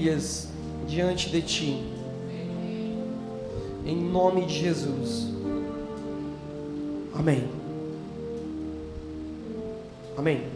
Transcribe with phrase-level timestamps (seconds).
[0.00, 1.82] diante de Ti.
[3.84, 5.28] Em nome de Jesus.
[7.14, 7.46] Amém.
[10.16, 10.48] Amém.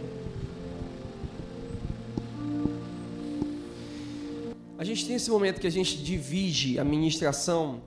[4.79, 7.83] A gente tem esse momento que a gente divide a ministração,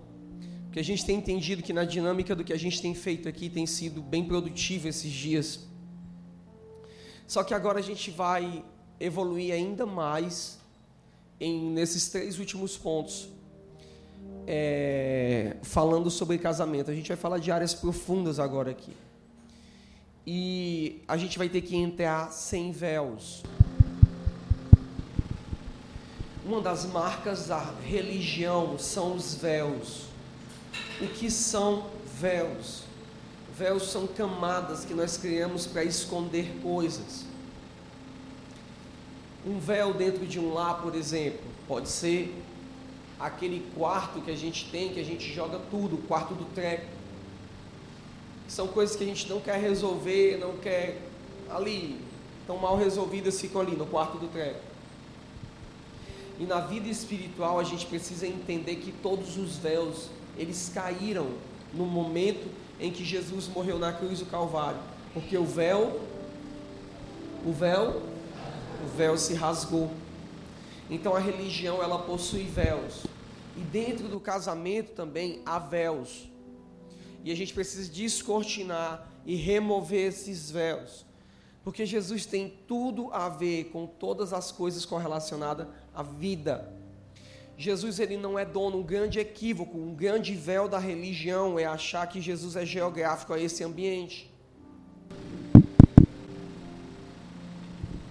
[0.66, 3.50] porque a gente tem entendido que na dinâmica do que a gente tem feito aqui
[3.50, 5.68] tem sido bem produtivo esses dias.
[7.28, 8.64] Só que agora a gente vai
[9.00, 10.57] evoluir ainda mais
[11.40, 13.30] em, nesses três últimos pontos,
[14.46, 16.90] é, falando sobre casamento.
[16.90, 18.94] A gente vai falar de áreas profundas agora aqui.
[20.26, 23.44] E a gente vai ter que entrar sem véus.
[26.46, 30.06] Uma das marcas da religião são os véus.
[31.02, 31.88] O que são
[32.20, 32.84] véus?
[33.56, 37.27] Véus são camadas que nós criamos para esconder coisas.
[39.48, 42.36] Um véu dentro de um lar, por exemplo, pode ser
[43.18, 46.86] aquele quarto que a gente tem, que a gente joga tudo, o quarto do treco.
[48.48, 51.02] São coisas que a gente não quer resolver, não quer
[51.50, 51.98] ali,
[52.46, 54.60] tão mal resolvidas ficam ali no quarto do treco.
[56.40, 61.28] E na vida espiritual a gente precisa entender que todos os véus, eles caíram
[61.74, 62.48] no momento
[62.80, 64.80] em que Jesus morreu na cruz do Calvário,
[65.14, 66.00] porque o véu,
[67.46, 68.02] o véu,
[68.84, 69.92] o véu se rasgou.
[70.90, 73.04] Então a religião ela possui véus
[73.58, 76.30] e dentro do casamento também há véus.
[77.24, 81.06] E a gente precisa descortinar e remover esses véus.
[81.64, 86.72] Porque Jesus tem tudo a ver com todas as coisas correlacionadas à vida.
[87.58, 92.08] Jesus ele não é dono, um grande equívoco, um grande véu da religião é achar
[92.08, 94.32] que Jesus é geográfico a esse ambiente.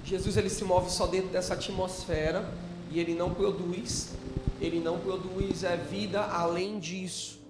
[0.06, 2.48] Jesus ele se move só dentro dessa atmosfera
[2.92, 4.14] e ele não produz,
[4.60, 7.40] ele não produz é vida além disso.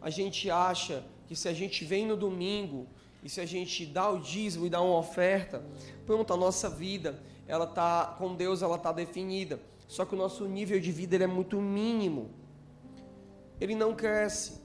[0.00, 2.86] A gente acha que se a gente vem no domingo
[3.20, 5.60] e se a gente dá o dízimo e dá uma oferta,
[6.06, 9.58] pronto, a nossa vida, ela tá com Deus, ela tá definida.
[9.88, 12.30] Só que o nosso nível de vida ele é muito mínimo.
[13.60, 14.61] Ele não cresce.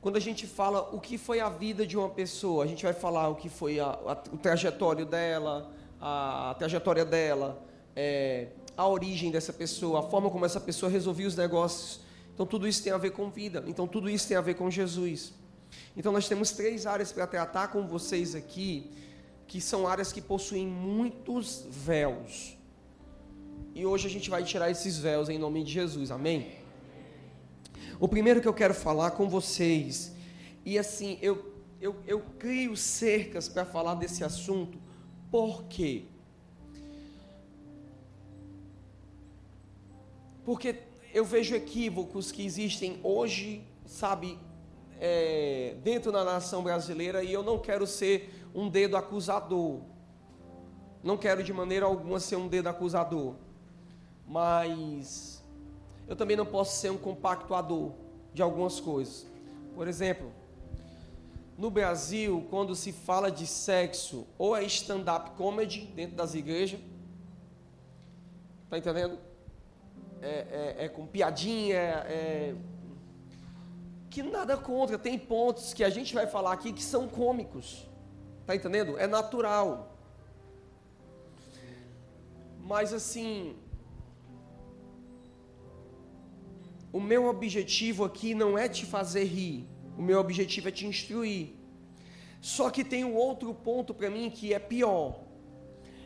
[0.00, 2.94] Quando a gente fala o que foi a vida de uma pessoa, a gente vai
[2.94, 7.62] falar o que foi a, a, o trajetório dela, a, a trajetória dela,
[7.94, 12.00] é, a origem dessa pessoa, a forma como essa pessoa resolvia os negócios.
[12.32, 13.62] Então tudo isso tem a ver com vida.
[13.66, 15.34] Então tudo isso tem a ver com Jesus.
[15.94, 18.90] Então nós temos três áreas para tratar com vocês aqui,
[19.46, 22.56] que são áreas que possuem muitos véus.
[23.74, 26.59] E hoje a gente vai tirar esses véus em nome de Jesus, amém?
[28.00, 30.12] O primeiro que eu quero falar com vocês,
[30.64, 34.78] e assim, eu, eu, eu crio cercas para falar desse assunto,
[35.30, 36.04] por quê?
[40.44, 40.80] Porque
[41.12, 44.38] eu vejo equívocos que existem hoje, sabe,
[44.98, 49.82] é, dentro da nação brasileira, e eu não quero ser um dedo acusador.
[51.04, 53.36] Não quero de maneira alguma ser um dedo acusador
[54.30, 55.39] mas
[56.10, 57.92] eu também não posso ser um compactuador
[58.34, 59.24] de algumas coisas.
[59.76, 60.32] Por exemplo,
[61.56, 66.80] no Brasil, quando se fala de sexo, ou é stand-up comedy dentro das igrejas,
[68.68, 69.20] tá entendendo?
[70.20, 72.56] É, é, é com piadinha, é,
[74.10, 77.88] que nada contra, tem pontos que a gente vai falar aqui que são cômicos,
[78.44, 78.98] tá entendendo?
[78.98, 79.96] É natural.
[82.58, 83.56] Mas assim,
[86.92, 91.50] o meu objetivo aqui não é te fazer rir, o meu objetivo é te instruir.
[92.40, 95.20] Só que tem um outro ponto para mim que é pior.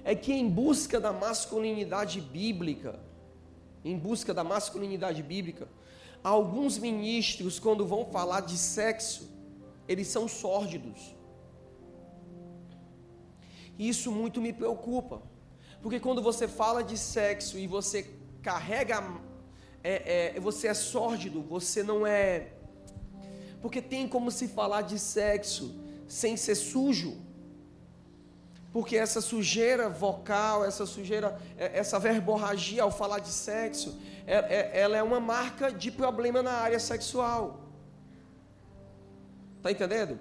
[0.02, 3.00] É que em busca da masculinidade bíblica,
[3.84, 5.68] em busca da masculinidade bíblica,
[6.22, 9.30] alguns ministros, quando vão falar de sexo,
[9.88, 11.14] eles são sórdidos.
[13.78, 15.22] Isso muito me preocupa,
[15.82, 18.10] porque quando você fala de sexo e você
[18.42, 19.02] carrega
[19.84, 22.48] é, é, você é sórdido, você não é.
[23.60, 25.78] Porque tem como se falar de sexo
[26.08, 27.18] sem ser sujo.
[28.72, 34.80] Porque essa sujeira vocal, essa sujeira, é, essa verborragia ao falar de sexo, é, é,
[34.80, 37.60] ela é uma marca de problema na área sexual.
[39.62, 40.18] Tá entendendo?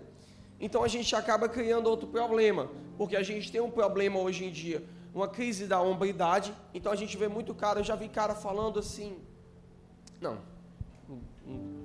[0.59, 4.51] Então a gente acaba criando outro problema, porque a gente tem um problema hoje em
[4.51, 4.83] dia,
[5.13, 6.53] uma crise da hombridade.
[6.73, 9.17] Então a gente vê muito cara, eu já vi cara falando assim,
[10.23, 10.39] não,
[11.07, 11.19] não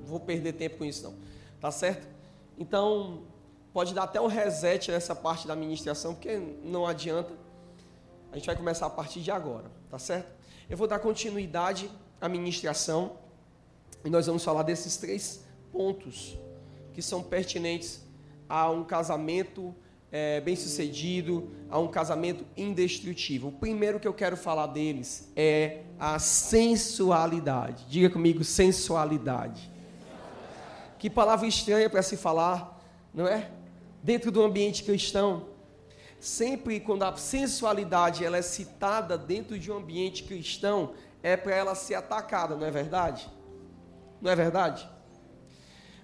[0.05, 1.15] vou perder tempo com isso não.
[1.61, 2.07] Tá certo?
[2.57, 3.23] Então,
[3.73, 7.33] pode dar até um reset nessa parte da administração, porque não adianta.
[8.33, 10.31] A gente vai começar a partir de agora, tá certo?
[10.69, 11.91] Eu vou dar continuidade
[12.21, 13.17] à ministração
[14.05, 16.39] e nós vamos falar desses três pontos
[16.93, 18.03] que são pertinentes
[18.49, 19.75] a um casamento
[20.11, 23.49] é, bem sucedido, a um casamento indestrutível.
[23.49, 27.85] O primeiro que eu quero falar deles é a sensualidade.
[27.89, 29.71] Diga comigo, sensualidade.
[30.99, 32.83] Que palavra estranha para se falar,
[33.13, 33.51] não é?
[34.03, 35.49] Dentro do ambiente cristão.
[36.19, 41.75] Sempre quando a sensualidade ela é citada dentro de um ambiente cristão, é para ela
[41.75, 43.31] ser atacada, não é verdade?
[44.21, 44.89] Não é verdade?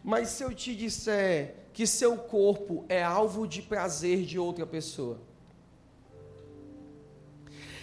[0.05, 5.21] Mas se eu te disser que seu corpo é alvo de prazer de outra pessoa,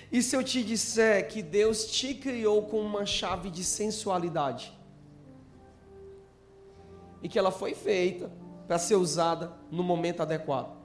[0.09, 4.73] e se eu te disser que Deus te criou com uma chave de sensualidade,
[7.21, 8.31] e que ela foi feita
[8.67, 10.75] para ser usada no momento adequado,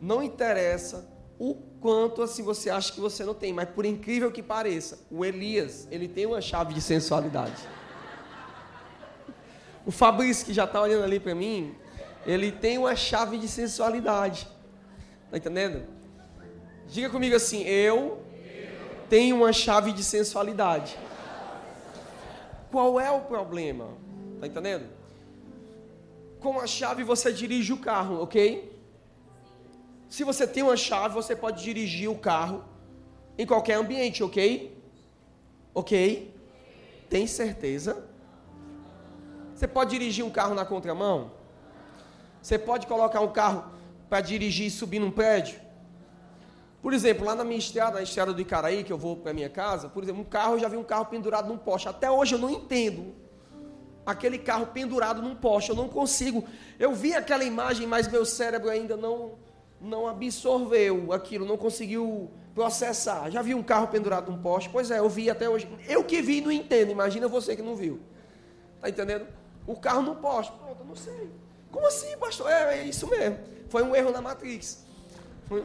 [0.00, 1.08] não interessa
[1.38, 5.24] o quanto assim você acha que você não tem, mas por incrível que pareça, o
[5.24, 7.60] Elias, ele tem uma chave de sensualidade.
[9.84, 11.74] O Fabrício, que já está olhando ali para mim,
[12.26, 14.48] ele tem uma chave de sensualidade.
[15.24, 15.84] Está entendendo?
[16.88, 18.22] Diga comigo assim: eu
[19.08, 20.98] tenho uma chave de sensualidade.
[22.70, 23.88] Qual é o problema?
[24.34, 24.86] Está entendendo?
[26.40, 28.72] Com a chave você dirige o carro, ok?
[30.08, 32.64] Se você tem uma chave, você pode dirigir o carro
[33.38, 34.76] em qualquer ambiente, ok?
[35.74, 36.34] Ok?
[37.08, 38.06] Tem certeza?
[39.54, 41.30] Você pode dirigir um carro na contramão?
[42.42, 43.64] Você pode colocar um carro
[44.08, 45.60] para dirigir e subir num prédio?
[46.82, 49.48] Por exemplo, lá na minha estrada, na estrada do Icaraí, que eu vou para minha
[49.48, 51.88] casa, por exemplo, um carro, eu já vi um carro pendurado num poste.
[51.88, 53.14] Até hoje eu não entendo
[54.04, 55.70] aquele carro pendurado num poste.
[55.70, 56.44] Eu não consigo.
[56.80, 59.34] Eu vi aquela imagem, mas meu cérebro ainda não,
[59.80, 63.30] não absorveu aquilo, não conseguiu processar.
[63.30, 64.68] Já vi um carro pendurado num poste?
[64.68, 65.68] Pois é, eu vi até hoje.
[65.88, 66.90] Eu que vi não entendo.
[66.90, 68.00] Imagina você que não viu.
[68.80, 69.26] Tá entendendo?
[69.66, 70.52] O carro no poste.
[70.52, 71.30] Pronto, eu não sei.
[71.72, 72.50] Como assim, pastor?
[72.50, 73.38] É, é isso mesmo.
[73.68, 74.84] Foi um erro na Matrix.
[75.46, 75.64] Foi,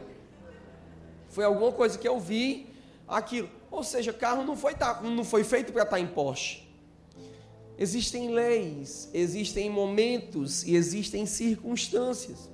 [1.28, 2.66] foi alguma coisa que eu vi
[3.06, 3.50] aquilo.
[3.70, 6.66] Ou seja, carro não foi, tá, não foi feito para estar tá em poste.
[7.76, 12.50] Existem leis, existem momentos e existem circunstâncias.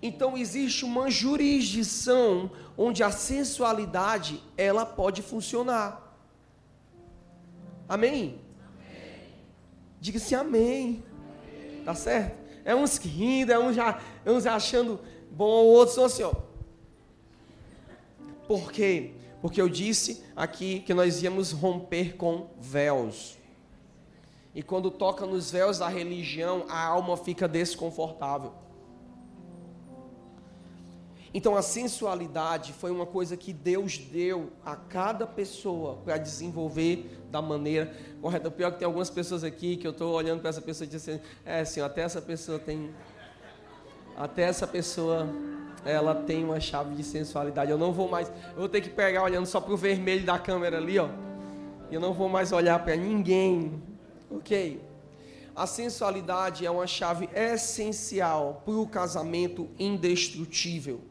[0.00, 6.14] Então existe uma jurisdição onde a sensualidade ela pode funcionar.
[7.88, 8.38] Amém?
[9.98, 11.02] Diga-se amém.
[11.86, 12.36] Tá certo?
[12.64, 14.98] É uns que rindo, é uns, já, é uns achando
[15.30, 16.34] bom, outros são assim, ó.
[18.48, 19.12] Por quê?
[19.40, 23.38] Porque eu disse aqui que nós íamos romper com véus.
[24.52, 28.52] E quando toca nos véus da religião, a alma fica desconfortável.
[31.36, 37.42] Então a sensualidade foi uma coisa que Deus deu a cada pessoa para desenvolver da
[37.42, 38.48] maneira correta.
[38.48, 40.86] O pior é que tem algumas pessoas aqui que eu estou olhando para essa pessoa
[40.86, 42.88] e dizendo, é assim, até essa pessoa tem.
[44.16, 45.28] Até essa pessoa
[45.84, 47.70] ela tem uma chave de sensualidade.
[47.70, 48.32] Eu não vou mais.
[48.54, 51.10] Eu vou ter que pegar olhando só para o vermelho da câmera ali, ó.
[51.90, 53.82] Eu não vou mais olhar para ninguém.
[54.30, 54.80] Ok?
[55.54, 61.02] A sensualidade é uma chave essencial para o casamento indestrutível.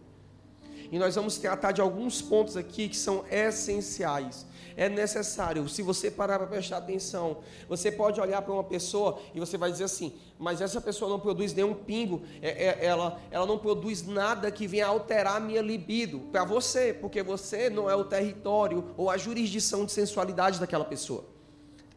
[0.91, 4.45] E nós vamos tratar de alguns pontos aqui que são essenciais.
[4.77, 7.37] É necessário, se você parar para prestar atenção,
[7.69, 11.17] você pode olhar para uma pessoa e você vai dizer assim: mas essa pessoa não
[11.17, 15.61] produz nenhum pingo, é, é, ela, ela não produz nada que venha alterar a minha
[15.61, 20.83] libido para você, porque você não é o território ou a jurisdição de sensualidade daquela
[20.83, 21.23] pessoa.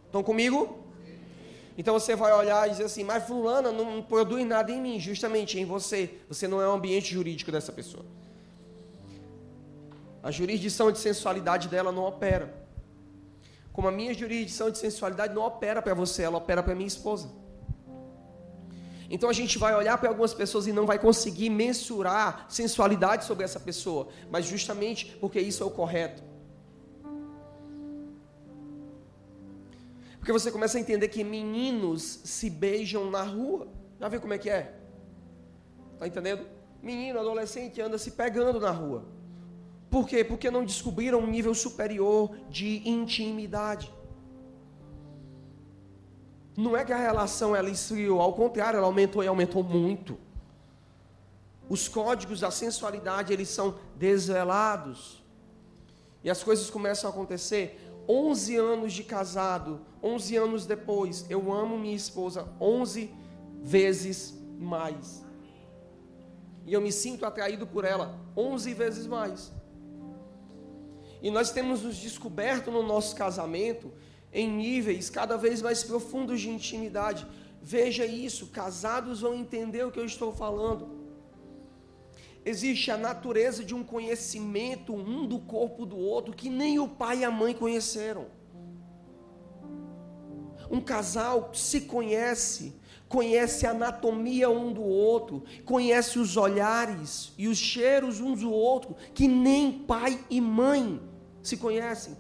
[0.07, 0.79] Estão comigo?
[1.77, 5.59] Então você vai olhar e dizer assim: mas Fulana não produz nada em mim, justamente
[5.59, 6.11] em você.
[6.29, 8.05] Você não é o ambiente jurídico dessa pessoa.
[10.23, 12.53] A jurisdição de sensualidade dela não opera.
[13.73, 17.31] Como a minha jurisdição de sensualidade não opera para você, ela opera para minha esposa.
[19.11, 23.45] Então a gente vai olhar para algumas pessoas e não vai conseguir mensurar sensualidade sobre
[23.45, 26.23] essa pessoa, mas justamente porque isso é o correto.
[30.19, 33.67] Porque você começa a entender que meninos se beijam na rua.
[33.99, 34.75] Já viu como é que é?
[35.99, 36.45] Tá entendendo?
[36.83, 39.05] Menino, adolescente anda se pegando na rua.
[39.91, 40.23] Por quê?
[40.23, 43.93] Porque não descobriram um nível superior de intimidade.
[46.57, 50.19] Não é que a relação ela esfriou, ao contrário, ela aumentou e aumentou muito.
[51.69, 55.23] Os códigos da sensualidade, eles são desvelados.
[56.23, 61.79] E as coisas começam a acontecer 11 anos de casado, 11 anos depois, eu amo
[61.79, 63.15] minha esposa 11
[63.63, 65.25] vezes mais.
[66.67, 69.53] E eu me sinto atraído por ela 11 vezes mais.
[71.23, 73.93] E nós temos nos descoberto no nosso casamento
[74.33, 77.27] em níveis cada vez mais profundos de intimidade.
[77.63, 80.97] Veja isso, casados vão entender o que eu estou falando.
[82.45, 87.19] Existe a natureza de um conhecimento um do corpo do outro que nem o pai
[87.19, 88.27] e a mãe conheceram.
[90.71, 92.75] Um casal se conhece,
[93.09, 98.95] conhece a anatomia um do outro, conhece os olhares e os cheiros uns do outro,
[99.15, 101.01] que nem pai e mãe
[101.43, 102.17] se conhecem.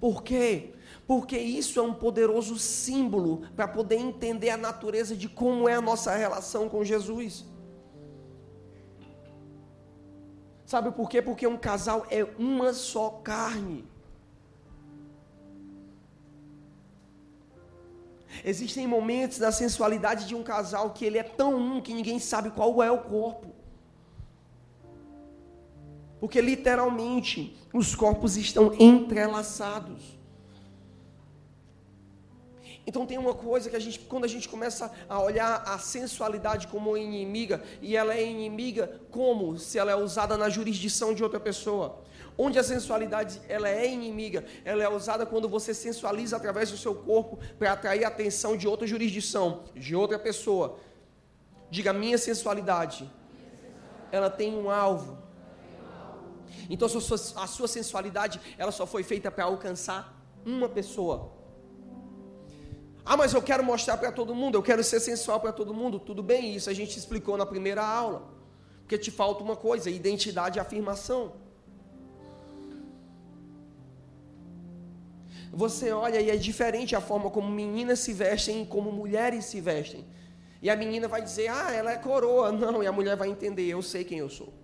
[0.00, 0.74] Por quê?
[1.06, 5.80] Porque isso é um poderoso símbolo para poder entender a natureza de como é a
[5.80, 7.44] nossa relação com Jesus.
[10.64, 11.20] Sabe por quê?
[11.20, 13.84] Porque um casal é uma só carne.
[18.44, 22.50] Existem momentos da sensualidade de um casal que ele é tão um que ninguém sabe
[22.50, 23.59] qual é o corpo.
[26.20, 30.20] Porque literalmente os corpos estão entrelaçados.
[32.86, 36.66] Então tem uma coisa que a gente, quando a gente começa a olhar a sensualidade
[36.66, 41.38] como inimiga, e ela é inimiga como se ela é usada na jurisdição de outra
[41.38, 42.00] pessoa.
[42.36, 46.94] Onde a sensualidade ela é inimiga, ela é usada quando você sensualiza através do seu
[46.94, 50.78] corpo para atrair a atenção de outra jurisdição, de outra pessoa.
[51.70, 53.08] Diga minha sensualidade.
[54.10, 55.18] Ela tem um alvo.
[56.70, 61.32] Então a sua, a sua sensualidade ela só foi feita para alcançar uma pessoa.
[63.04, 65.98] Ah, mas eu quero mostrar para todo mundo, eu quero ser sensual para todo mundo.
[65.98, 68.30] Tudo bem, isso a gente explicou na primeira aula.
[68.82, 71.32] Porque te falta uma coisa: identidade e afirmação.
[75.52, 79.60] Você olha e é diferente a forma como meninas se vestem e como mulheres se
[79.60, 80.06] vestem.
[80.62, 82.52] E a menina vai dizer, ah, ela é coroa.
[82.52, 84.59] Não, e a mulher vai entender, eu sei quem eu sou.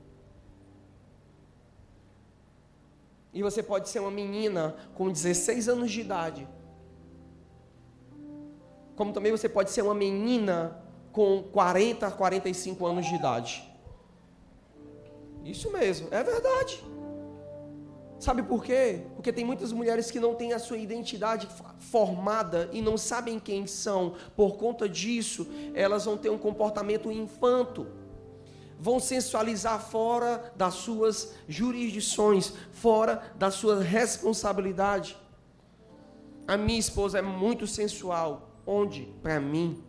[3.36, 6.48] E você pode ser uma menina com 16 anos de idade.
[8.96, 13.62] Como também você pode ser uma menina com 40, 45 anos de idade.
[15.44, 16.82] Isso mesmo, é verdade.
[18.18, 19.02] Sabe por quê?
[19.14, 21.46] Porque tem muitas mulheres que não têm a sua identidade
[21.78, 24.14] formada e não sabem quem são.
[24.34, 27.86] Por conta disso, elas vão ter um comportamento infanto.
[28.78, 35.16] Vão sensualizar fora das suas jurisdições, fora da sua responsabilidade.
[36.46, 38.50] A minha esposa é muito sensual.
[38.66, 39.08] Onde?
[39.22, 39.82] Para mim.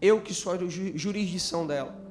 [0.00, 0.58] Eu que sou a
[0.94, 2.06] jurisdição dela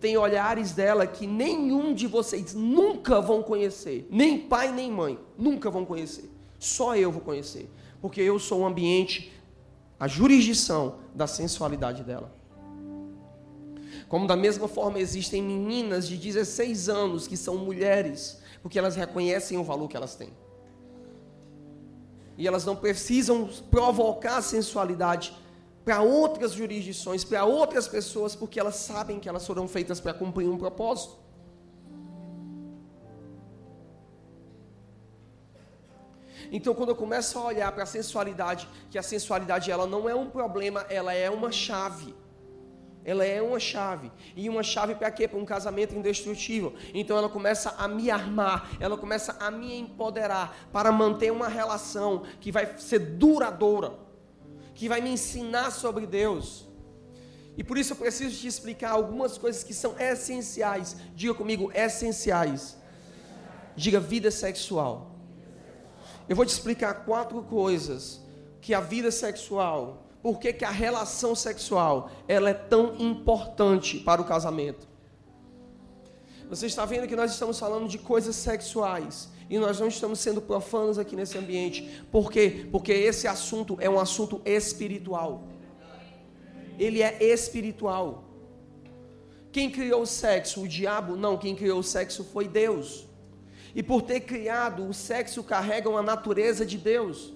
[0.00, 5.70] tem olhares dela que nenhum de vocês nunca vão conhecer, nem pai nem mãe, nunca
[5.70, 6.30] vão conhecer.
[6.58, 7.68] Só eu vou conhecer,
[8.00, 9.32] porque eu sou o ambiente,
[9.98, 12.32] a jurisdição da sensualidade dela.
[14.08, 19.58] Como da mesma forma existem meninas de 16 anos que são mulheres, porque elas reconhecem
[19.58, 20.32] o valor que elas têm.
[22.36, 25.36] E elas não precisam provocar sensualidade
[25.84, 30.48] para outras jurisdições, para outras pessoas, porque elas sabem que elas foram feitas para cumprir
[30.48, 31.18] um propósito.
[36.50, 40.14] Então, quando eu começo a olhar para a sensualidade, que a sensualidade ela não é
[40.14, 42.14] um problema, ela é uma chave.
[43.08, 44.10] Ela é uma chave.
[44.36, 45.26] E uma chave para quê?
[45.26, 46.74] Para um casamento indestrutível.
[46.92, 52.24] Então ela começa a me armar, ela começa a me empoderar para manter uma relação
[52.40, 54.08] que vai ser duradoura
[54.78, 56.64] que vai me ensinar sobre Deus.
[57.56, 60.96] E por isso eu preciso te explicar algumas coisas que são essenciais.
[61.16, 62.76] Diga comigo, essenciais.
[63.74, 65.16] Diga vida sexual.
[66.28, 68.20] Eu vou te explicar quatro coisas
[68.60, 74.24] que a vida sexual, por que a relação sexual, ela é tão importante para o
[74.24, 74.86] casamento.
[76.48, 79.28] Você está vendo que nós estamos falando de coisas sexuais.
[79.50, 82.04] E nós não estamos sendo profanos aqui nesse ambiente.
[82.12, 82.66] Por quê?
[82.70, 85.48] Porque esse assunto é um assunto espiritual.
[86.78, 88.24] Ele é espiritual.
[89.50, 90.62] Quem criou o sexo?
[90.62, 91.16] O diabo?
[91.16, 93.06] Não, quem criou o sexo foi Deus.
[93.74, 97.32] E por ter criado, o sexo carrega uma natureza de Deus.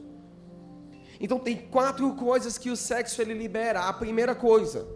[1.23, 3.83] Então tem quatro coisas que o sexo ele libera.
[3.83, 4.89] A primeira coisa,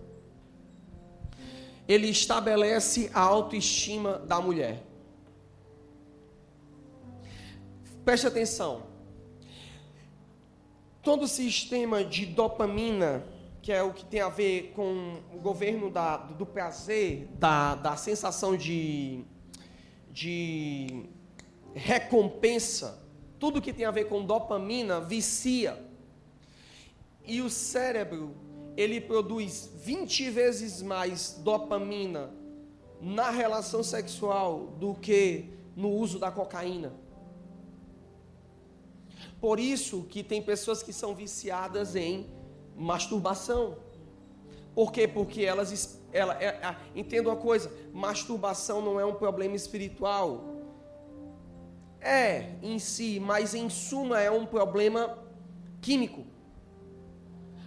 [1.86, 4.82] ele estabelece a autoestima da mulher.
[8.04, 8.82] Preste atenção.
[11.00, 13.24] Todo o sistema de dopamina,
[13.62, 17.96] que é o que tem a ver com o governo da, do prazer, da, da
[17.96, 19.24] sensação de,
[20.10, 21.04] de
[21.72, 23.00] recompensa,
[23.38, 25.85] tudo que tem a ver com dopamina vicia.
[27.26, 28.34] E o cérebro,
[28.76, 32.30] ele produz 20 vezes mais dopamina
[33.00, 36.92] na relação sexual do que no uso da cocaína.
[39.40, 42.26] Por isso que tem pessoas que são viciadas em
[42.76, 43.76] masturbação.
[44.74, 45.06] Por quê?
[45.08, 50.44] Porque elas ela, é, é, entenda uma coisa, masturbação não é um problema espiritual.
[52.00, 55.18] É em si, mas em suma é um problema
[55.80, 56.24] químico.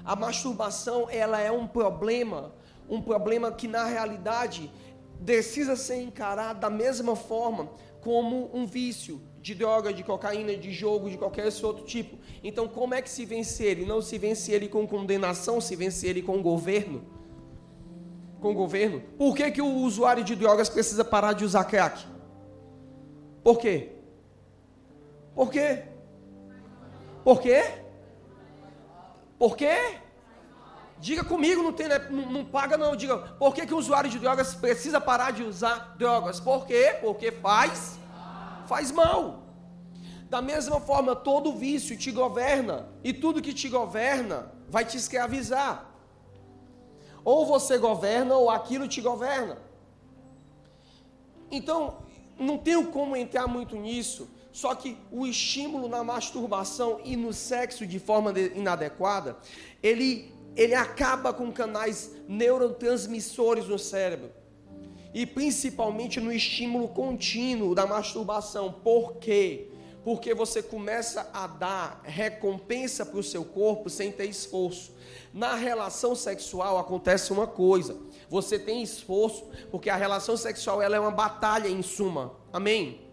[0.09, 2.51] A masturbação ela é um problema,
[2.89, 4.71] um problema que na realidade
[5.23, 7.69] precisa ser encarado da mesma forma
[8.01, 12.17] como um vício de droga, de cocaína, de jogo, de qualquer outro tipo.
[12.43, 13.85] Então, como é que se vence ele?
[13.85, 17.03] Não se vence ele com condenação, se vence ele com governo.
[18.41, 19.03] Com governo.
[19.15, 22.03] Por que, que o usuário de drogas precisa parar de usar crack?
[23.43, 23.91] Por quê?
[25.35, 25.83] Por quê?
[27.23, 27.63] Por quê?
[29.39, 29.98] Por quê?
[30.99, 31.97] Diga comigo, não, tem, né?
[32.09, 32.95] não, paga não.
[32.95, 36.39] Diga, por que, que o usuário de drogas precisa parar de usar drogas?
[36.39, 36.97] Por quê?
[37.01, 37.97] Porque faz,
[38.67, 39.43] faz mal.
[40.29, 42.89] Da mesma forma, todo vício te governa.
[43.03, 45.85] E tudo que te governa vai te escravizar.
[47.23, 49.57] Ou você governa, ou aquilo te governa.
[51.49, 51.99] Então,
[52.37, 54.29] não tenho como entrar muito nisso.
[54.51, 59.37] Só que o estímulo na masturbação e no sexo de forma inadequada,
[59.81, 64.31] ele ele acaba com canais neurotransmissores no cérebro.
[65.13, 68.71] E principalmente no estímulo contínuo da masturbação.
[68.71, 69.69] Por quê?
[70.03, 74.93] Porque você começa a dar recompensa para o seu corpo sem ter esforço.
[75.33, 77.97] Na relação sexual acontece uma coisa.
[78.29, 82.33] Você tem esforço, porque a relação sexual ela é uma batalha em suma.
[82.53, 83.09] Amém?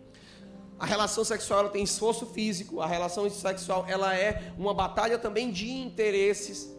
[0.78, 5.50] A relação sexual ela tem esforço físico, a relação sexual ela é uma batalha também
[5.50, 6.76] de interesses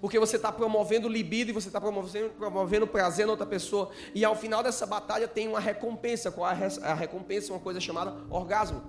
[0.00, 3.90] porque você está promovendo libido e você está promovendo, promovendo prazer na outra pessoa.
[4.14, 6.30] E ao final dessa batalha tem uma recompensa.
[6.30, 7.52] Qual é a recompensa?
[7.52, 8.82] Uma coisa chamada orgasmo.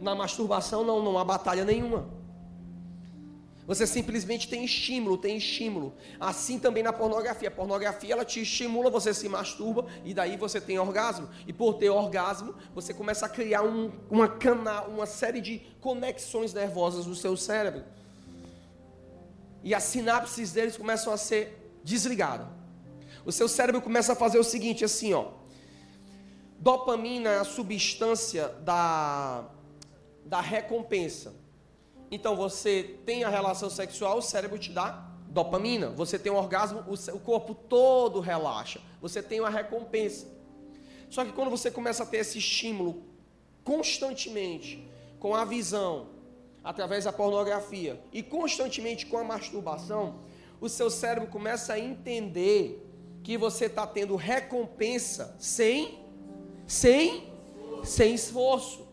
[0.00, 2.08] Na masturbação não, não há batalha nenhuma.
[3.64, 5.94] Você simplesmente tem estímulo, tem estímulo.
[6.18, 7.48] Assim também na pornografia.
[7.48, 11.28] A pornografia ela te estimula, você se masturba e daí você tem orgasmo.
[11.46, 16.52] E por ter orgasmo, você começa a criar um, uma canal, uma série de conexões
[16.52, 17.84] nervosas no seu cérebro
[19.64, 22.46] e as sinapses deles começam a ser desligadas.
[23.24, 25.30] O seu cérebro começa a fazer o seguinte, assim, ó.
[26.58, 29.48] Dopamina é a substância da,
[30.24, 31.34] da recompensa.
[32.10, 35.88] Então você tem a relação sexual, o cérebro te dá dopamina.
[35.90, 38.80] Você tem um orgasmo, o, o corpo todo relaxa.
[39.00, 40.26] Você tem uma recompensa.
[41.08, 43.02] Só que quando você começa a ter esse estímulo
[43.64, 44.86] constantemente,
[45.18, 46.08] com a visão,
[46.64, 50.20] através da pornografia e constantemente com a masturbação,
[50.60, 52.90] o seu cérebro começa a entender
[53.22, 55.98] que você está tendo recompensa sem,
[56.66, 57.30] sem,
[57.84, 58.88] sem esforço.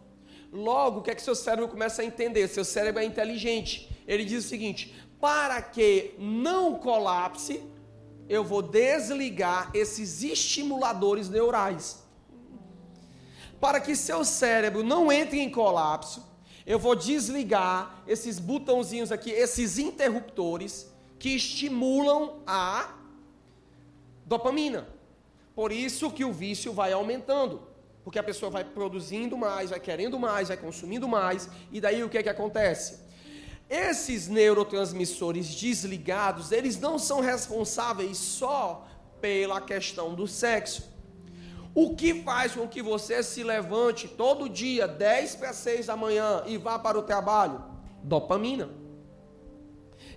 [0.52, 2.48] Logo, o que é que seu cérebro começa a entender?
[2.50, 3.90] Seu cérebro é inteligente.
[4.06, 7.64] Ele diz o seguinte: para que não colapse,
[8.28, 12.04] eu vou desligar esses estimuladores neurais.
[13.62, 16.31] Para que seu cérebro não entre em colapso,
[16.66, 22.96] eu vou desligar esses botãozinhos aqui, esses interruptores que estimulam a
[24.26, 24.88] dopamina.
[25.56, 27.62] Por isso que o vício vai aumentando,
[28.04, 32.10] porque a pessoa vai produzindo mais, vai querendo mais, vai consumindo mais, e daí o
[32.10, 33.00] que é que acontece?
[33.70, 38.88] Esses neurotransmissores desligados, eles não são responsáveis só
[39.22, 40.92] pela questão do sexo.
[41.74, 46.44] O que faz com que você se levante todo dia, 10 para 6 da manhã,
[46.46, 47.64] e vá para o trabalho?
[48.04, 48.70] Dopamina.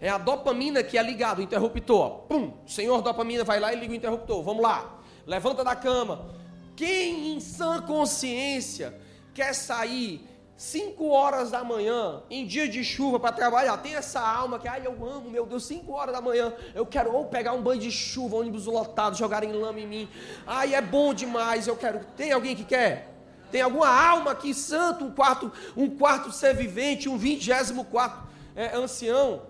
[0.01, 2.23] É a dopamina que é ligada, o interruptor.
[2.29, 4.43] Pum, senhor dopamina vai lá e liga o interruptor.
[4.43, 5.01] Vamos lá.
[5.27, 6.27] Levanta da cama.
[6.75, 8.99] Quem em sã consciência
[9.33, 13.77] quer sair 5 horas da manhã, em dia de chuva, para trabalhar.
[13.79, 17.13] Tem essa alma que, ai, eu amo, meu Deus, 5 horas da manhã, eu quero
[17.13, 20.09] ou pegar um banho de chuva, ônibus lotado, jogarem lama em mim.
[20.47, 22.01] Ai, é bom demais, eu quero.
[22.17, 23.13] Tem alguém que quer?
[23.51, 28.77] Tem alguma alma aqui, santo, um quarto, um quarto ser vivente, um vigésimo quarto é,
[28.77, 29.43] ancião?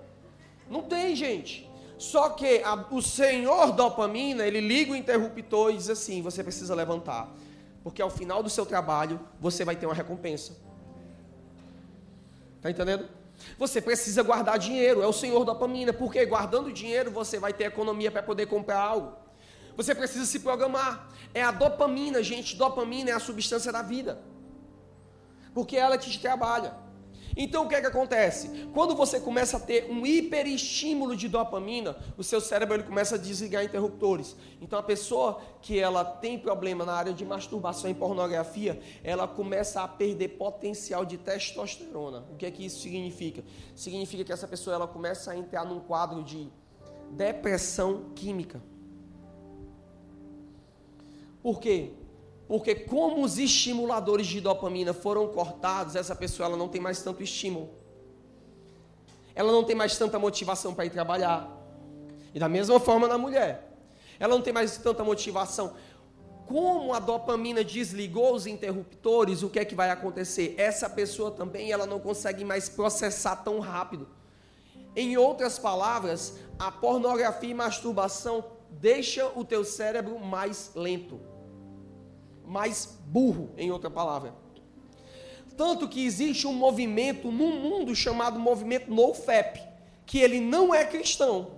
[0.71, 1.71] Não tem, gente.
[1.99, 6.75] Só que a, o Senhor dopamina, ele liga o interruptor e diz assim: você precisa
[6.75, 7.29] levantar.
[7.83, 10.57] Porque ao final do seu trabalho, você vai ter uma recompensa.
[12.65, 13.07] Está entendendo?
[13.59, 18.11] Você precisa guardar dinheiro, é o senhor dopamina, porque guardando dinheiro você vai ter economia
[18.11, 19.13] para poder comprar algo.
[19.77, 21.11] Você precisa se programar.
[21.35, 22.57] É a dopamina, gente.
[22.57, 24.19] Dopamina é a substância da vida.
[25.53, 26.75] Porque é ela te trabalha.
[27.37, 28.69] Então o que é que acontece?
[28.73, 33.19] Quando você começa a ter um hiperestímulo de dopamina, o seu cérebro ele começa a
[33.19, 34.37] desligar interruptores.
[34.61, 39.83] Então a pessoa que ela tem problema na área de masturbação e pornografia, ela começa
[39.83, 42.25] a perder potencial de testosterona.
[42.31, 43.43] O que é que isso significa?
[43.75, 46.49] Significa que essa pessoa ela começa a entrar num quadro de
[47.11, 48.63] depressão química.
[51.43, 51.93] Por quê?
[52.47, 57.23] Porque como os estimuladores de dopamina foram cortados, essa pessoa ela não tem mais tanto
[57.23, 57.71] estímulo.
[59.35, 61.51] Ela não tem mais tanta motivação para ir trabalhar.
[62.35, 63.73] E da mesma forma na mulher.
[64.21, 65.75] Ela não tem mais tanta motivação.
[66.47, 70.55] Como a dopamina desligou os interruptores, o que é que vai acontecer?
[70.59, 74.07] Essa pessoa também ela não consegue mais processar tão rápido.
[74.95, 81.34] Em outras palavras, a pornografia e masturbação deixa o teu cérebro mais lento
[82.47, 84.35] mais burro, em outra palavra.
[85.57, 89.61] Tanto que existe um movimento no mundo chamado movimento NoFap,
[90.05, 91.53] que ele não é cristão,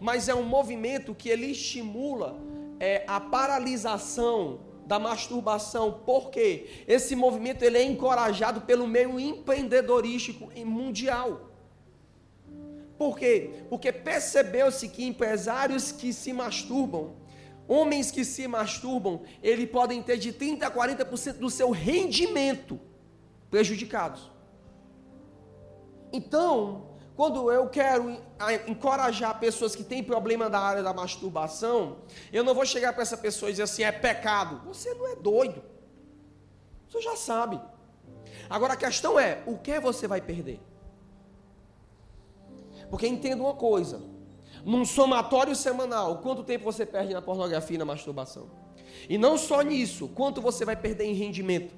[0.00, 2.36] mas é um movimento que ele estimula
[2.78, 6.00] é, a paralisação da masturbação.
[6.04, 6.84] Por quê?
[6.86, 11.50] Esse movimento ele é encorajado pelo meio empreendedorístico mundial.
[12.98, 13.50] Por quê?
[13.68, 17.14] Porque percebeu-se que empresários que se masturbam
[17.66, 22.78] Homens que se masturbam, eles podem ter de 30% a 40% do seu rendimento
[23.50, 24.30] prejudicados.
[26.12, 28.20] Então, quando eu quero
[28.66, 31.98] encorajar pessoas que têm problema da área da masturbação,
[32.32, 34.60] eu não vou chegar para essa pessoa e dizer assim: é pecado.
[34.66, 35.62] Você não é doido.
[36.88, 37.60] Você já sabe.
[38.50, 40.60] Agora a questão é: o que você vai perder?
[42.90, 44.02] Porque entenda uma coisa:
[44.64, 48.50] num somatório semanal, quanto tempo você perde na pornografia e na masturbação?
[49.08, 51.74] E não só nisso, quanto você vai perder em rendimento?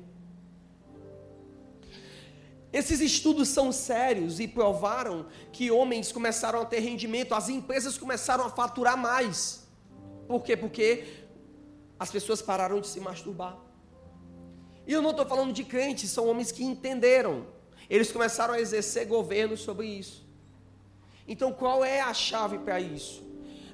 [2.73, 8.45] Esses estudos são sérios e provaram que homens começaram a ter rendimento, as empresas começaram
[8.45, 9.67] a faturar mais.
[10.29, 10.57] Por quê?
[10.57, 11.05] Porque
[11.99, 13.59] as pessoas pararam de se masturbar.
[14.87, 17.47] E eu não estou falando de crentes, são homens que entenderam.
[17.89, 20.26] Eles começaram a exercer governo sobre isso.
[21.29, 23.25] Então, qual é a chave para isso?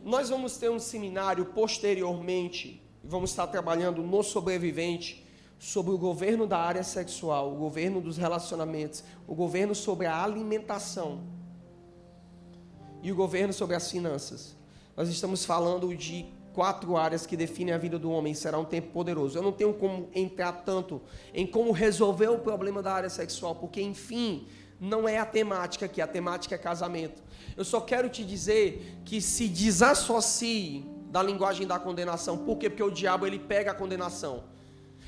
[0.05, 5.27] Nós vamos ter um seminário posteriormente, vamos estar trabalhando no sobrevivente
[5.59, 11.23] sobre o governo da área sexual, o governo dos relacionamentos, o governo sobre a alimentação
[13.03, 14.57] e o governo sobre as finanças.
[14.97, 18.35] Nós estamos falando de quatro áreas que definem a vida do homem.
[18.35, 19.39] Será um tempo poderoso.
[19.39, 21.01] Eu não tenho como entrar tanto
[21.33, 24.47] em como resolver o problema da área sexual, porque, enfim,
[24.81, 26.01] não é a temática aqui.
[26.01, 27.23] A temática é casamento.
[27.57, 32.39] Eu só quero te dizer que se desassocie da linguagem da condenação.
[32.39, 32.71] Por quê?
[32.71, 34.45] Porque o diabo ele pega a condenação.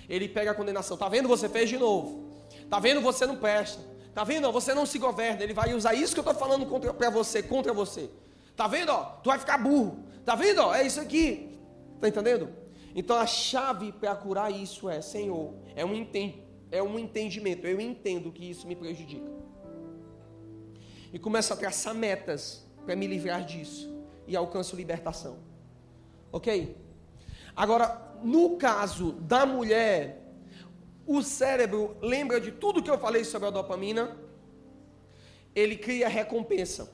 [0.08, 0.96] Ele pega a condenação.
[0.96, 1.28] Tá vendo?
[1.28, 2.30] Você fez de novo.
[2.68, 3.00] Tá vendo?
[3.00, 3.82] Você não presta.
[4.14, 4.50] Tá vendo?
[4.52, 5.42] Você não se governa.
[5.42, 8.10] Ele vai usar isso que eu estou falando para você, contra você.
[8.54, 8.90] Tá vendo?
[8.90, 10.04] Ó, tu vai ficar burro.
[10.24, 10.60] Tá vendo?
[10.60, 11.58] Ó, é isso aqui.
[12.00, 12.50] Tá entendendo?
[12.94, 16.06] Então a chave para curar isso é, Senhor, é um,
[16.70, 17.66] é um entendimento.
[17.66, 19.44] Eu entendo que isso me prejudica
[21.14, 23.88] e começo a traçar metas para me livrar disso
[24.26, 25.38] e alcanço libertação.
[26.32, 26.76] Ok?
[27.54, 30.20] Agora, no caso da mulher,
[31.06, 34.18] o cérebro lembra de tudo que eu falei sobre a dopamina,
[35.54, 36.92] ele cria recompensa.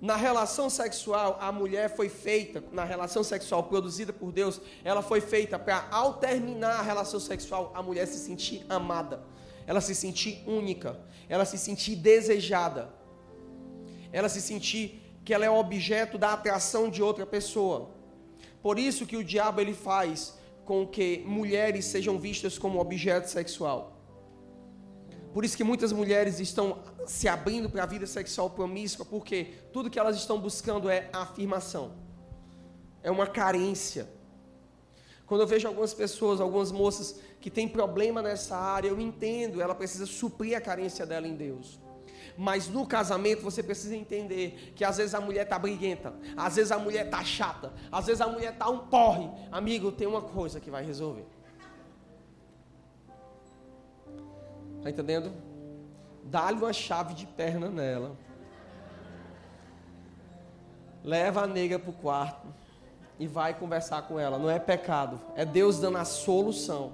[0.00, 5.20] Na relação sexual, a mulher foi feita, na relação sexual produzida por Deus, ela foi
[5.20, 9.22] feita para, ao terminar a relação sexual, a mulher se sentir amada
[9.66, 10.98] ela se sentir única,
[11.28, 12.88] ela se sentir desejada,
[14.12, 17.90] ela se sentir que ela é objeto da atração de outra pessoa.
[18.62, 23.96] Por isso que o diabo ele faz com que mulheres sejam vistas como objeto sexual.
[25.32, 29.90] Por isso que muitas mulheres estão se abrindo para a vida sexual promíscua, porque tudo
[29.90, 31.92] que elas estão buscando é afirmação.
[33.02, 34.08] É uma carência.
[35.26, 39.74] Quando eu vejo algumas pessoas, algumas moças que têm problema nessa área, eu entendo, ela
[39.74, 41.80] precisa suprir a carência dela em Deus.
[42.38, 46.70] Mas no casamento você precisa entender que às vezes a mulher está briguenta, às vezes
[46.70, 49.28] a mulher está chata, às vezes a mulher está um porre.
[49.50, 51.26] Amigo, tem uma coisa que vai resolver.
[54.78, 55.32] Está entendendo?
[56.22, 58.16] Dá-lhe uma chave de perna nela.
[61.02, 62.46] Leva a nega para o quarto
[63.18, 64.38] e vai conversar com ela.
[64.38, 66.92] Não é pecado, é Deus dando a solução.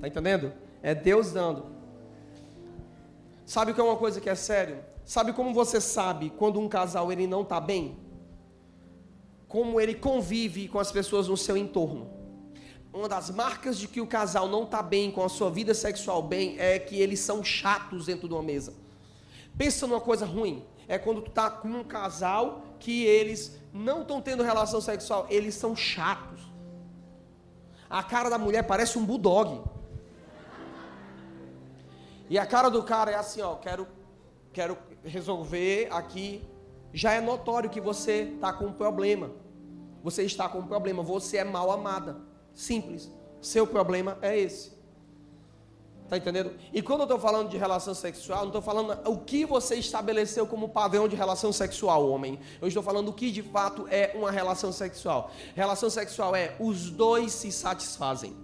[0.00, 0.52] Tá entendendo?
[0.82, 1.66] É Deus dando.
[3.44, 4.78] Sabe o que é uma coisa que é sério?
[5.04, 7.98] Sabe como você sabe quando um casal ele não está bem?
[9.48, 12.08] Como ele convive com as pessoas no seu entorno.
[12.92, 16.22] uma das marcas de que o casal não está bem com a sua vida sexual
[16.22, 18.74] bem é que eles são chatos dentro de uma mesa.
[19.56, 20.64] Pensa numa coisa ruim.
[20.88, 25.54] É quando tu está com um casal que eles não estão tendo relação sexual, eles
[25.54, 26.40] são chatos.
[27.88, 29.62] A cara da mulher parece um bulldog.
[32.28, 33.86] E a cara do cara é assim, ó, quero
[34.52, 36.42] quero resolver aqui.
[36.92, 39.30] Já é notório que você está com um problema.
[40.02, 42.16] Você está com um problema, você é mal amada.
[42.54, 43.10] Simples.
[43.40, 44.79] Seu problema é esse.
[46.10, 46.52] Tá entendendo?
[46.72, 50.44] E quando eu estou falando de relação sexual, não estou falando o que você estabeleceu
[50.44, 52.36] como padrão de relação sexual, homem.
[52.60, 55.30] Eu estou falando o que de fato é uma relação sexual.
[55.54, 58.36] Relação sexual é os dois se satisfazem.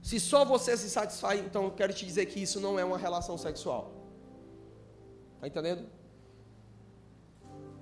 [0.00, 2.96] Se só você se satisfaz, então eu quero te dizer que isso não é uma
[2.96, 3.92] relação sexual.
[5.38, 5.86] Tá entendendo?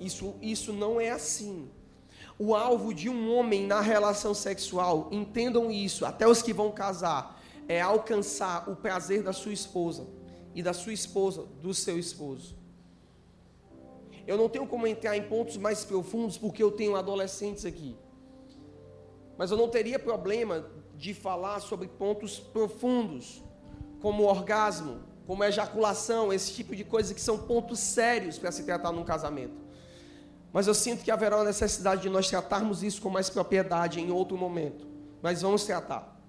[0.00, 1.70] Isso, isso não é assim
[2.38, 7.40] o alvo de um homem na relação sexual, entendam isso, até os que vão casar,
[7.68, 10.06] é alcançar o prazer da sua esposa
[10.54, 12.56] e da sua esposa, do seu esposo.
[14.26, 17.96] Eu não tenho como entrar em pontos mais profundos porque eu tenho adolescentes aqui.
[19.36, 20.66] Mas eu não teria problema
[20.96, 23.42] de falar sobre pontos profundos,
[24.00, 28.92] como orgasmo, como ejaculação, esse tipo de coisa que são pontos sérios para se tratar
[28.92, 29.61] num casamento.
[30.52, 34.10] Mas eu sinto que haverá uma necessidade de nós tratarmos isso com mais propriedade em
[34.10, 34.86] outro momento.
[35.22, 36.20] Mas vamos tratar.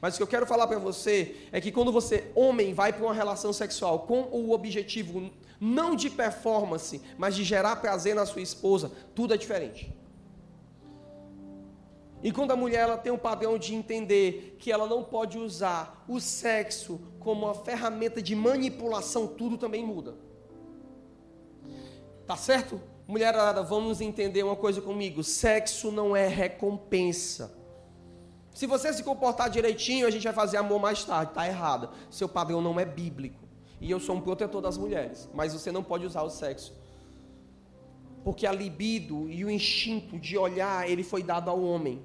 [0.00, 3.04] Mas o que eu quero falar para você é que quando você, homem, vai para
[3.04, 8.42] uma relação sexual com o objetivo não de performance, mas de gerar prazer na sua
[8.42, 9.92] esposa, tudo é diferente.
[12.22, 16.04] E quando a mulher ela tem um padrão de entender que ela não pode usar
[16.08, 20.16] o sexo como uma ferramenta de manipulação, tudo também muda.
[22.26, 22.80] Tá certo?
[23.08, 27.56] Mulherada, vamos entender uma coisa comigo: sexo não é recompensa.
[28.52, 31.30] Se você se comportar direitinho, a gente vai fazer amor mais tarde.
[31.30, 31.88] Está errado.
[32.10, 33.48] Seu padrão não é bíblico.
[33.80, 35.26] E eu sou um protetor das mulheres.
[35.32, 36.74] Mas você não pode usar o sexo.
[38.22, 42.04] Porque a libido e o instinto de olhar, ele foi dado ao homem.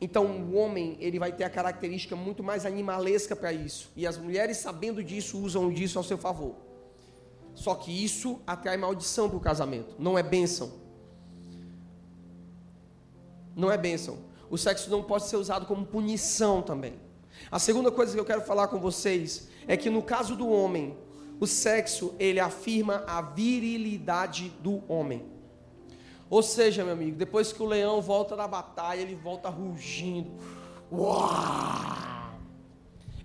[0.00, 3.90] Então o homem, ele vai ter a característica muito mais animalesca para isso.
[3.96, 6.69] E as mulheres, sabendo disso, usam disso ao seu favor.
[7.60, 10.72] Só que isso atrai maldição para o casamento, não é bênção.
[13.54, 14.16] Não é bênção.
[14.48, 16.94] O sexo não pode ser usado como punição também.
[17.50, 20.96] A segunda coisa que eu quero falar com vocês é que no caso do homem,
[21.38, 25.22] o sexo ele afirma a virilidade do homem.
[26.30, 30.30] Ou seja, meu amigo, depois que o leão volta da batalha, ele volta rugindo.
[30.90, 31.28] Uau!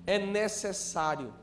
[0.06, 1.34] É necessário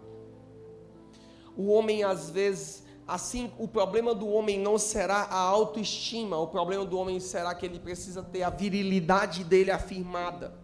[1.56, 6.84] o homem às vezes, assim, o problema do homem não será a autoestima, o problema
[6.84, 10.54] do homem será que ele precisa ter a virilidade dele afirmada.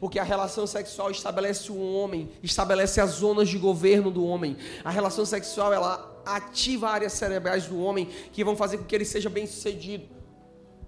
[0.00, 4.56] Porque a relação sexual estabelece o homem, estabelece as zonas de governo do homem.
[4.84, 9.04] A relação sexual ela ativa áreas cerebrais do homem que vão fazer com que ele
[9.04, 10.06] seja bem sucedido.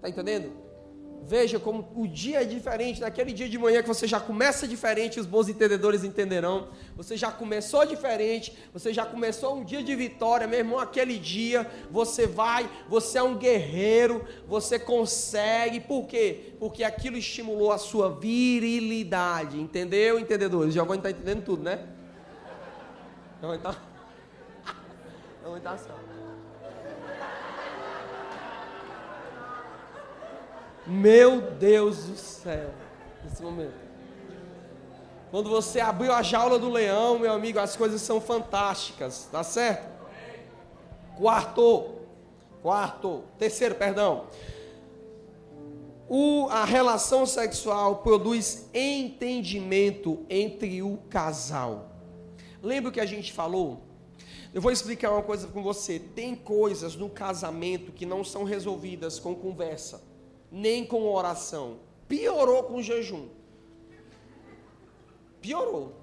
[0.00, 0.52] Tá entendendo?
[1.22, 3.00] Veja como o dia é diferente.
[3.00, 6.68] Naquele dia de manhã que você já começa diferente, os bons entendedores entenderão.
[6.96, 10.78] Você já começou diferente, você já começou um dia de vitória, meu irmão.
[10.78, 15.78] Aquele dia você vai, você é um guerreiro, você consegue.
[15.78, 16.54] Por quê?
[16.58, 19.60] Porque aquilo estimulou a sua virilidade.
[19.60, 20.74] Entendeu, entendedores?
[20.74, 21.86] Vão estar entendendo tudo, né?
[23.54, 23.90] Estar.
[25.42, 25.99] Não vão estar só.
[30.90, 32.74] Meu Deus do céu,
[33.22, 33.78] nesse momento.
[35.30, 39.88] Quando você abriu a jaula do leão, meu amigo, as coisas são fantásticas, tá certo?
[41.16, 41.90] Quarto,
[42.60, 44.26] quarto, terceiro, perdão.
[46.08, 51.92] O, a relação sexual produz entendimento entre o casal.
[52.60, 53.80] Lembra o que a gente falou?
[54.52, 56.00] Eu vou explicar uma coisa com você.
[56.00, 60.09] Tem coisas no casamento que não são resolvidas com conversa
[60.50, 61.78] nem com oração.
[62.08, 63.28] Piorou com jejum.
[65.40, 65.94] Piorou.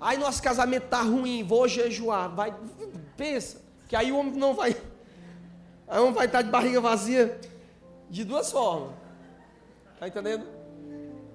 [0.00, 2.34] Aí nosso casamento tá ruim, vou jejuar.
[2.34, 2.54] Vai,
[3.16, 4.76] pensa, que aí o homem não vai.
[5.86, 7.40] Aí o homem vai estar de barriga vazia
[8.10, 8.94] de duas formas.
[9.98, 10.46] Tá entendendo?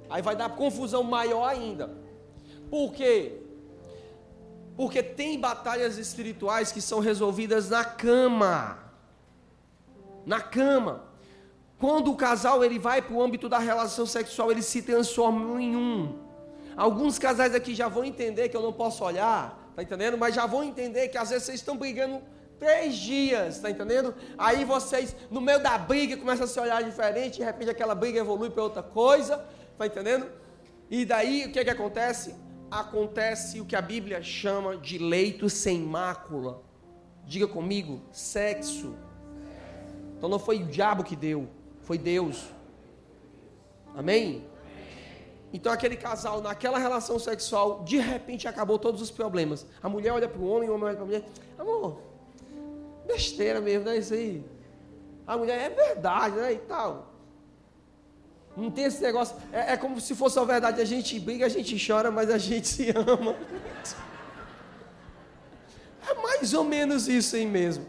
[0.10, 1.90] Aí vai dar confusão maior ainda.
[2.70, 3.42] Por quê?
[4.76, 8.80] Porque tem batalhas espirituais que são resolvidas na cama.
[10.26, 11.09] Na cama.
[11.80, 15.76] Quando o casal ele vai para o âmbito da relação sexual, eles se transformam em
[15.76, 16.20] um.
[16.76, 20.18] Alguns casais aqui já vão entender que eu não posso olhar, tá entendendo?
[20.18, 22.22] Mas já vão entender que às vezes vocês estão brigando
[22.60, 24.14] Três dias, tá entendendo?
[24.38, 28.20] Aí vocês, no meio da briga, começam a se olhar diferente, de repente aquela briga
[28.20, 29.46] evolui para outra coisa,
[29.78, 30.28] tá entendendo?
[30.90, 32.36] E daí o que, que acontece?
[32.70, 36.62] Acontece o que a Bíblia chama de leito sem mácula.
[37.26, 38.94] Diga comigo, sexo.
[40.18, 41.48] Então não foi o diabo que deu,
[41.90, 42.46] foi Deus.
[43.96, 44.46] Amém?
[45.52, 49.66] Então aquele casal, naquela relação sexual, de repente acabou todos os problemas.
[49.82, 51.24] A mulher olha para o homem, o homem olha para a mulher.
[51.58, 52.00] Amor,
[53.08, 54.46] besteira mesmo, não é isso aí?
[55.26, 56.54] A mulher é verdade, né?
[56.54, 57.12] E tal.
[58.56, 59.36] Não tem esse negócio.
[59.52, 60.80] É, é como se fosse a verdade.
[60.80, 63.36] A gente briga, a gente chora, mas a gente se ama.
[66.08, 67.88] É mais ou menos isso aí mesmo.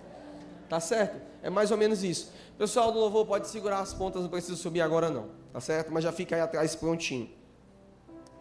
[0.70, 1.20] Tá certo?
[1.42, 2.39] É mais ou menos isso.
[2.60, 5.30] Pessoal do louvor pode segurar as pontas, não precisa subir agora não.
[5.50, 5.90] Tá certo?
[5.90, 7.30] Mas já fica aí atrás prontinho.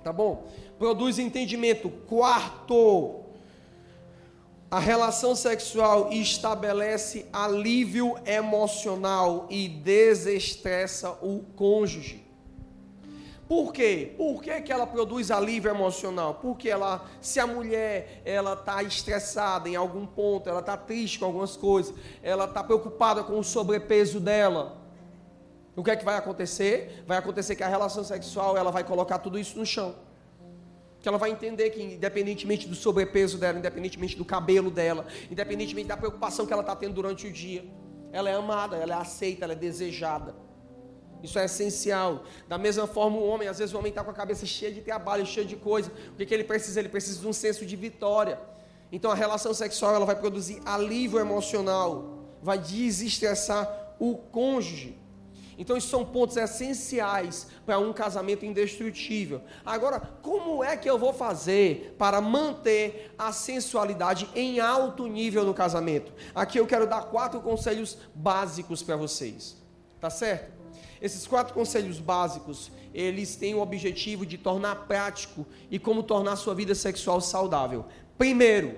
[0.03, 0.45] Tá bom?
[0.77, 1.89] Produz entendimento.
[1.89, 3.21] Quarto,
[4.69, 12.21] a relação sexual estabelece alívio emocional e desestressa o cônjuge.
[13.49, 14.13] Por quê?
[14.15, 16.35] Por que, que ela produz alívio emocional?
[16.35, 21.25] Porque ela, se a mulher ela está estressada em algum ponto, ela está triste com
[21.25, 24.77] algumas coisas, ela está preocupada com o sobrepeso dela,
[25.75, 27.03] o que é que vai acontecer?
[27.07, 29.95] Vai acontecer que a relação sexual ela vai colocar tudo isso no chão
[31.01, 35.95] que ela vai entender que, independentemente do sobrepeso dela, independentemente do cabelo dela, independentemente da
[35.95, 37.65] preocupação que ela está tendo durante o dia,
[38.11, 40.35] ela é amada, ela é aceita, ela é desejada.
[41.23, 42.23] Isso é essencial.
[42.47, 44.81] Da mesma forma, o homem, às vezes o homem está com a cabeça cheia de
[44.81, 45.91] trabalho, cheia de coisa.
[46.13, 46.79] O que, que ele precisa?
[46.79, 48.39] Ele precisa de um senso de vitória.
[48.91, 54.97] Então a relação sexual ela vai produzir alívio emocional, vai desestressar o cônjuge.
[55.59, 59.41] Então, isso são pontos essenciais para um casamento indestrutível.
[59.65, 65.53] Agora, como é que eu vou fazer para manter a sensualidade em alto nível no
[65.53, 66.13] casamento?
[66.33, 69.57] Aqui eu quero dar quatro conselhos básicos para vocês.
[69.99, 70.58] Tá certo?
[71.01, 76.53] Esses quatro conselhos básicos, eles têm o objetivo de tornar prático e como tornar sua
[76.53, 77.85] vida sexual saudável.
[78.17, 78.75] Primeiro,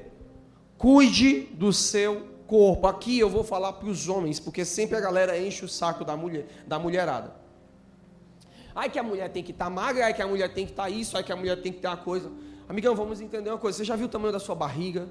[0.77, 2.85] cuide do seu corpo.
[2.87, 6.15] Aqui eu vou falar para os homens, porque sempre a galera enche o saco da
[6.15, 7.33] mulher, da mulherada.
[8.75, 10.71] Ai que a mulher tem que estar tá magra, ai que a mulher tem que
[10.71, 12.31] estar tá isso, ai que a mulher tem que ter uma coisa.
[12.69, 13.77] Amigão, vamos entender uma coisa.
[13.77, 15.09] Você já viu o tamanho da sua barriga?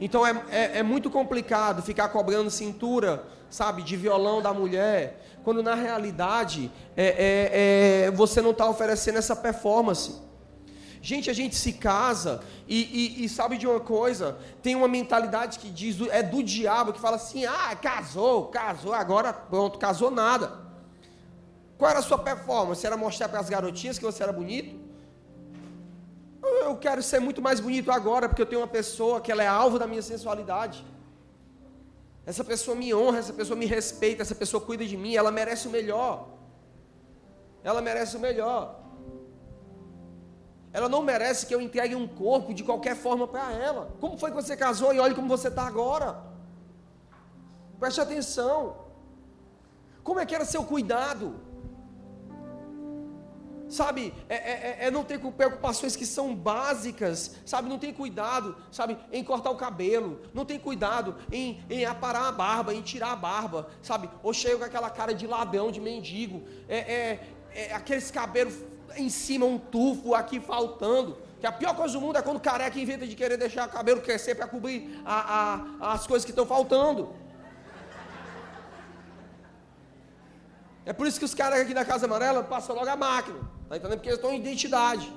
[0.00, 5.62] Então é, é, é muito complicado ficar cobrando cintura, sabe, de violão da mulher, quando
[5.62, 10.14] na realidade é, é, é você não está oferecendo essa performance.
[11.02, 14.36] Gente, a gente se casa e, e, e, sabe de uma coisa?
[14.62, 19.32] Tem uma mentalidade que diz, é do diabo, que fala assim: ah, casou, casou, agora
[19.32, 20.52] pronto, casou nada.
[21.78, 22.86] Qual era a sua performance?
[22.86, 24.78] Era mostrar para as garotinhas que você era bonito?
[26.42, 29.46] Eu quero ser muito mais bonito agora, porque eu tenho uma pessoa que ela é
[29.46, 30.84] alvo da minha sensualidade.
[32.26, 35.66] Essa pessoa me honra, essa pessoa me respeita, essa pessoa cuida de mim, ela merece
[35.68, 36.28] o melhor.
[37.64, 38.80] Ela merece o melhor.
[40.72, 43.92] Ela não merece que eu entregue um corpo de qualquer forma para ela.
[44.00, 46.22] Como foi que você casou e olhe como você está agora?
[47.78, 48.76] Preste atenção.
[50.04, 51.34] Como é que era seu cuidado?
[53.70, 58.56] Sabe, é, é, é, é não ter preocupações que são básicas, sabe, não tem cuidado,
[58.72, 63.12] sabe, em cortar o cabelo, não tem cuidado em, em aparar a barba, em tirar
[63.12, 67.20] a barba, sabe, ou chega com aquela cara de ladrão, de mendigo, é, é,
[67.54, 68.54] é aqueles cabelos
[68.96, 71.16] em cima um tufo aqui faltando.
[71.40, 74.00] Que a pior coisa do mundo é quando careca inventa de querer deixar o cabelo
[74.00, 77.14] crescer para cobrir a, a, as coisas que estão faltando.
[80.84, 83.38] É por isso que os carecas aqui da Casa Amarela passam logo a máquina.
[83.68, 83.98] Tá entendendo?
[83.98, 85.12] Porque eles estão em identidade.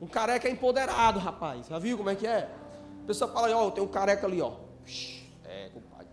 [0.00, 1.66] Um careca é empoderado, rapaz.
[1.66, 2.48] Já viu como é que é?
[3.02, 4.52] A pessoa fala, ó, tem um careca ali, ó.
[5.44, 6.08] É, compadre.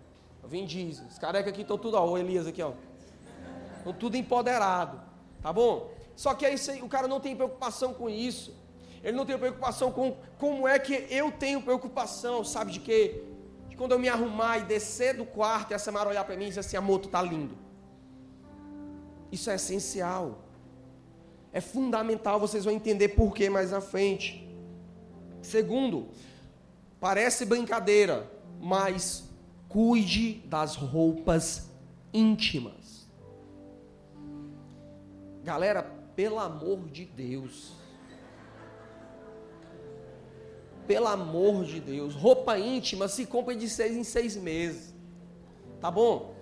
[0.45, 1.01] Vem diz.
[1.01, 2.07] Os carecas aqui estão tudo, ó.
[2.07, 2.73] O Elias aqui, ó.
[3.77, 5.01] Estão tudo empoderado.
[5.41, 5.91] Tá bom?
[6.15, 8.55] Só que aí o cara não tem preocupação com isso.
[9.03, 13.23] Ele não tem preocupação com como é que eu tenho preocupação, sabe de quê?
[13.69, 16.45] De quando eu me arrumar e descer do quarto e a Samara olhar para mim
[16.45, 17.64] e dizer assim: amor, tu tá lindo.
[19.31, 20.39] Isso é essencial.
[21.51, 24.45] É fundamental, vocês vão entender por que mais à frente.
[25.41, 26.07] Segundo,
[26.99, 29.29] parece brincadeira, mas
[29.69, 31.69] cuide das roupas
[32.13, 33.07] íntimas.
[35.43, 35.83] Galera,
[36.15, 37.73] pelo amor de Deus.
[40.87, 42.15] Pelo amor de Deus.
[42.15, 44.93] Roupa íntima se compra de seis em seis meses.
[45.79, 46.33] Tá bom?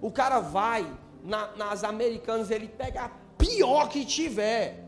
[0.00, 0.86] O cara vai
[1.26, 4.84] na, nas americanas, ele pega a pior que tiver.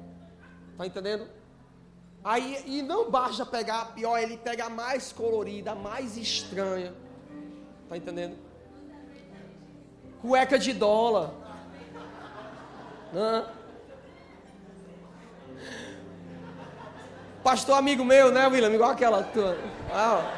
[0.76, 1.28] Tá entendendo?
[2.22, 6.94] Aí, e não basta pegar a pior, ele pega a mais colorida, a mais estranha.
[7.88, 8.36] Tá entendendo?
[10.22, 11.32] Cueca de dólar.
[17.42, 18.70] Pastor amigo meu, né, William?
[18.70, 19.56] Igual aquela tua.
[19.90, 20.34] Ah,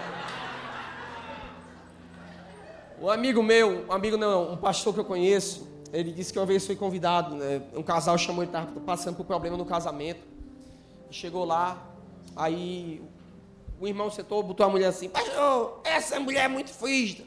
[3.01, 6.47] um amigo meu, um amigo não, um pastor que eu conheço, ele disse que uma
[6.47, 10.21] vez foi convidado, né, um casal chamou ele, estava passando por problema no casamento.
[11.11, 11.83] Chegou lá,
[12.37, 13.03] aí
[13.81, 17.25] o irmão sentou, botou a mulher assim, pastor, essa mulher é muito frígida.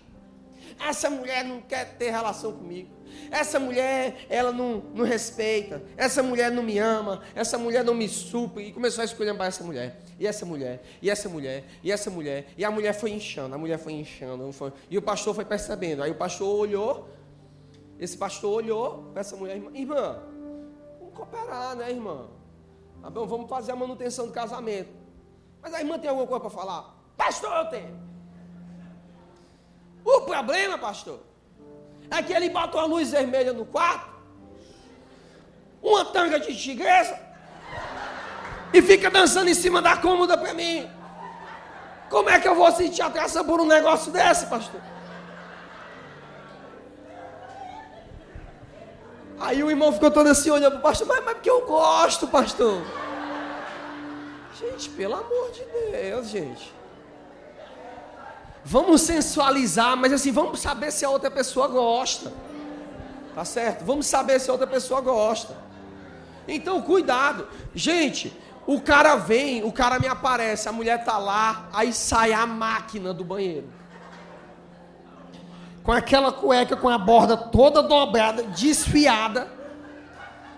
[0.80, 2.90] Essa mulher não quer ter relação comigo.
[3.30, 5.84] Essa mulher, ela não, não respeita.
[5.96, 7.22] Essa mulher não me ama.
[7.36, 8.68] Essa mulher não me supre.
[8.68, 10.00] E começou a escolher essa mulher.
[10.20, 10.84] E essa mulher.
[11.02, 11.64] E essa mulher.
[11.84, 12.48] E essa mulher.
[12.58, 13.56] E a mulher foi inchando.
[13.56, 14.52] A mulher foi inchando.
[14.52, 14.72] Foi...
[14.90, 16.04] E o pastor foi percebendo.
[16.04, 17.10] Aí o pastor olhou.
[18.04, 19.56] Esse pastor olhou para essa mulher.
[19.74, 20.20] Irmã,
[21.00, 22.28] vamos cooperar, né, irmã?
[23.02, 24.90] Tá bom, vamos fazer a manutenção do casamento.
[25.62, 26.94] Mas a irmã tem alguma coisa para falar?
[27.16, 27.98] Pastor, eu tenho.
[30.04, 31.22] O problema, pastor,
[32.12, 34.10] é que ele botou a luz vermelha no quarto,
[35.82, 37.18] uma tanga de tigresa,
[38.74, 40.92] e fica dançando em cima da cômoda para mim.
[42.10, 44.82] Como é que eu vou sentir atração por um negócio desse, pastor?
[49.44, 52.28] Aí o irmão ficou todo assim olhando para o pastor, mas, mas porque eu gosto,
[52.28, 52.82] pastor.
[54.58, 56.74] Gente, pelo amor de Deus, gente.
[58.64, 62.32] Vamos sensualizar, mas assim, vamos saber se a outra pessoa gosta.
[63.36, 63.84] Tá certo?
[63.84, 65.58] Vamos saber se a outra pessoa gosta.
[66.48, 67.46] Então, cuidado.
[67.76, 68.34] Gente,
[68.66, 73.14] o cara vem, o cara me aparece, a mulher tá lá, aí sai a máquina
[73.14, 73.68] do banheiro.
[75.84, 79.48] Com aquela cueca com a borda toda dobrada, desfiada.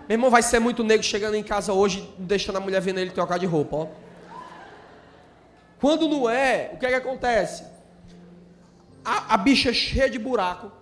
[0.08, 3.10] Meu irmão, vai ser muito negro chegando em casa hoje, deixando a mulher vendo ele
[3.10, 3.86] trocar de roupa, ó.
[5.80, 7.76] Quando não é, o que é que acontece?
[9.06, 10.72] a, a bicha cheia de buraco,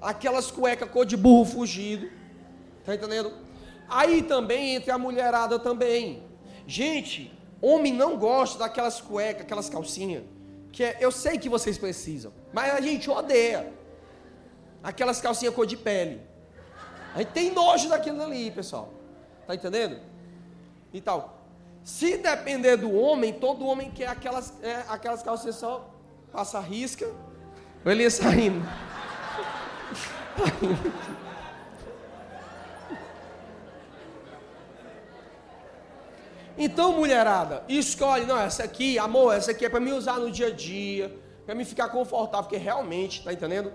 [0.00, 2.08] aquelas cuecas cor de burro fugido,
[2.84, 3.32] tá entendendo?
[3.88, 6.22] Aí também entre a mulherada também.
[6.64, 10.22] Gente, homem não gosta daquelas cuecas, aquelas calcinhas,
[10.76, 13.72] que é, eu sei que vocês precisam, mas a gente odeia.
[14.82, 16.20] Aquelas calcinhas cor de pele.
[17.14, 18.92] A gente tem nojo daquilo ali, pessoal.
[19.46, 19.98] Tá entendendo?
[20.92, 21.40] E tal.
[21.82, 25.90] Se depender do homem, todo homem quer aquelas, é, aquelas calcinhas só
[26.30, 27.10] passa risca.
[27.82, 28.62] O Elias saindo.
[36.58, 40.46] Então, mulherada, escolhe, não, essa aqui, amor, essa aqui é para me usar no dia
[40.46, 43.72] a dia, para me ficar confortável, porque realmente, tá entendendo?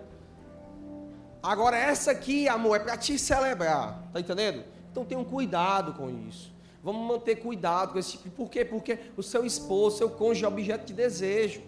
[1.43, 4.63] Agora, essa aqui, amor, é para te celebrar, tá entendendo?
[4.91, 6.51] Então, tenha um cuidado com isso.
[6.83, 8.29] Vamos manter cuidado com esse tipo.
[8.31, 8.65] Por quê?
[8.65, 11.61] Porque o seu esposo, seu cônjuge é objeto de desejo.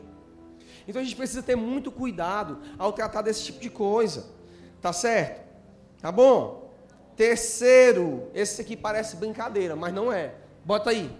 [0.87, 4.25] Então a gente precisa ter muito cuidado ao tratar desse tipo de coisa.
[4.81, 5.41] Tá certo?
[6.01, 6.73] Tá bom?
[7.15, 10.33] Terceiro, esse aqui parece brincadeira, mas não é.
[10.65, 11.11] Bota aí.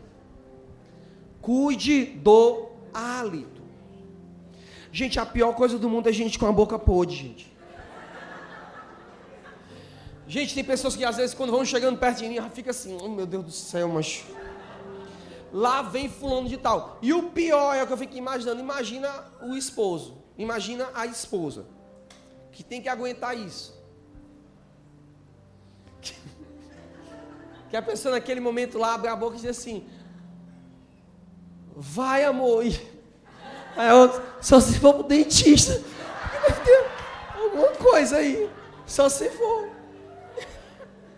[1.42, 3.62] Cuide do hálito.
[4.92, 7.54] Gente, a pior coisa do mundo é gente com a boca podre, gente.
[10.28, 13.10] Gente, tem pessoas que às vezes quando vão chegando perto de mim, fica assim, oh
[13.10, 14.24] meu Deus do céu, mas
[15.52, 16.98] lá vem fulano de tal.
[17.02, 19.10] E o pior é o que eu fico imaginando, imagina
[19.42, 21.66] o esposo, imagina a esposa,
[22.52, 23.80] que tem que aguentar isso.
[27.74, 29.84] Que a pessoa naquele momento lá abre a boca e diz assim,
[31.76, 32.80] vai amor, e
[33.76, 35.82] aí eu, só se for pro dentista,
[36.34, 36.86] deve ter
[37.36, 38.48] alguma coisa aí,
[38.86, 39.70] só se for,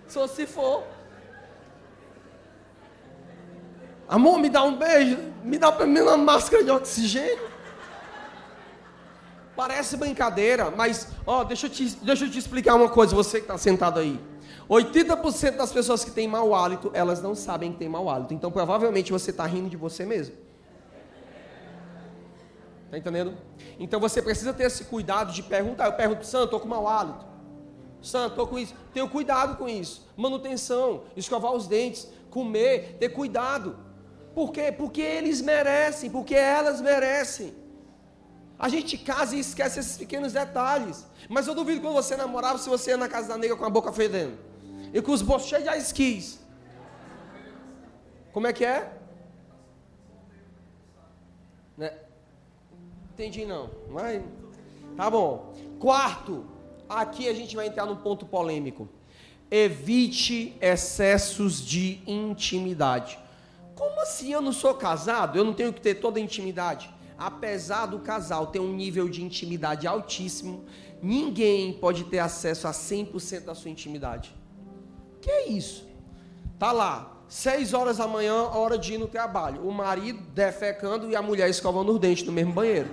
[0.07, 0.85] só se for.
[4.07, 7.49] Amor, me dá um beijo, me dá pelo menos uma máscara de oxigênio.
[9.57, 13.43] Parece brincadeira, mas ó, deixa, eu te, deixa eu te explicar uma coisa, você que
[13.43, 14.17] está sentado aí.
[14.69, 18.33] 80% das pessoas que têm mau hálito, elas não sabem que têm mau hálito.
[18.33, 20.35] Então provavelmente você está rindo de você mesmo.
[22.85, 23.37] Está entendendo?
[23.79, 25.85] Então você precisa ter esse cuidado de perguntar.
[25.85, 27.25] Eu pergunto, Santo, estou com mau hálito.
[28.01, 28.73] Santo, estou com isso.
[28.93, 30.07] Tenho cuidado com isso.
[30.15, 33.77] Manutenção, escovar os dentes, comer, ter cuidado.
[34.33, 34.71] Por quê?
[34.71, 37.53] Porque eles merecem, porque elas merecem.
[38.57, 41.05] A gente casa e esquece esses pequenos detalhes.
[41.29, 43.69] Mas eu duvido quando você namorava, se você ia na casa da nega com a
[43.69, 44.37] boca fedendo.
[44.95, 46.39] E com os bolsos cheios de esquis.
[48.31, 48.97] Como é que é?
[51.77, 51.91] Né?
[53.11, 53.69] Entendi não.
[53.89, 54.23] Mas
[54.95, 55.53] tá bom.
[55.81, 56.45] Quarto,
[56.87, 58.87] aqui a gente vai entrar num ponto polêmico.
[59.51, 63.19] evite excessos de intimidade.
[63.75, 65.37] Como assim eu não sou casado?
[65.37, 66.89] Eu não tenho que ter toda a intimidade?
[67.17, 70.63] Apesar do casal ter um nível de intimidade altíssimo,
[71.03, 74.33] ninguém pode ter acesso a 100% da sua intimidade.
[75.25, 75.83] Que é isso?
[76.59, 79.67] Tá lá, seis horas da manhã, hora de ir no trabalho.
[79.67, 82.87] O marido defecando e a mulher escovando os dentes no mesmo banheiro.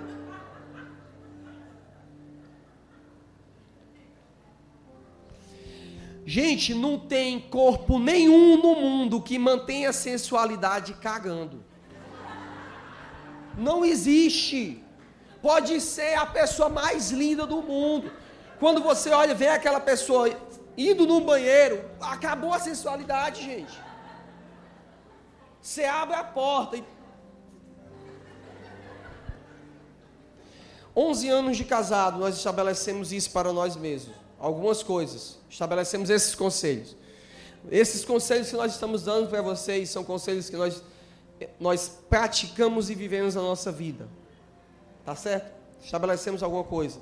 [6.25, 11.63] Gente, não tem corpo nenhum no mundo que mantenha a sensualidade cagando.
[13.59, 14.83] Não existe.
[15.43, 18.11] Pode ser a pessoa mais linda do mundo.
[18.59, 20.31] Quando você olha, vê aquela pessoa
[20.77, 23.73] indo no banheiro, acabou a sensualidade, gente.
[25.61, 26.85] Você abre a porta e
[30.95, 34.15] 11 anos de casado, nós estabelecemos isso para nós mesmos.
[34.39, 35.39] Algumas coisas.
[35.49, 36.97] Estabelecemos esses conselhos.
[37.71, 40.83] Esses conselhos que nós estamos dando para vocês são conselhos que nós,
[41.59, 44.09] nós praticamos e vivemos na nossa vida.
[45.05, 45.51] Tá certo?
[45.83, 46.99] Estabelecemos alguma coisa.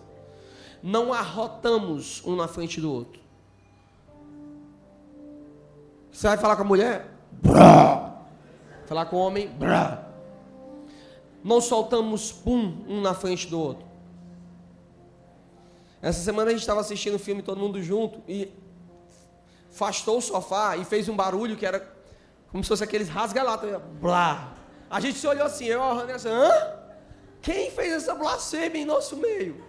[0.83, 3.20] Não arrotamos um na frente do outro.
[6.21, 7.07] Você vai falar com a mulher?
[7.33, 8.13] Brá.
[8.85, 9.49] Falar com o homem?
[9.49, 10.05] Brá.
[11.43, 13.87] Não soltamos pum um na frente do outro.
[16.03, 18.53] Essa semana a gente estava assistindo o filme todo mundo junto e
[19.71, 21.91] afastou o sofá e fez um barulho que era
[22.53, 23.79] como se fosse aqueles rasga-lata.
[23.79, 24.53] Blá.
[24.91, 26.53] A gente se olhou assim, eu e assim, hã?
[27.41, 29.65] Quem fez essa blasfêmia em nosso meio?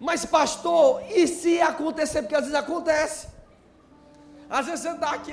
[0.00, 2.22] Mas pastor, e se acontecer?
[2.22, 3.39] Porque às vezes acontece.
[4.50, 5.32] Às vezes você está aqui.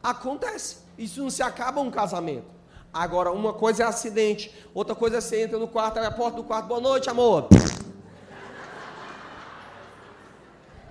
[0.00, 0.78] Acontece.
[0.96, 2.46] Isso não se acaba um casamento.
[2.92, 6.38] Agora, uma coisa é acidente, outra coisa é você entra no quarto, abre a porta
[6.38, 7.48] do quarto, boa noite, amor.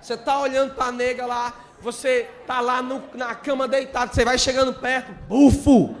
[0.00, 4.24] Você está olhando para a nega lá, você está lá no, na cama deitado, você
[4.24, 5.94] vai chegando perto, bufo.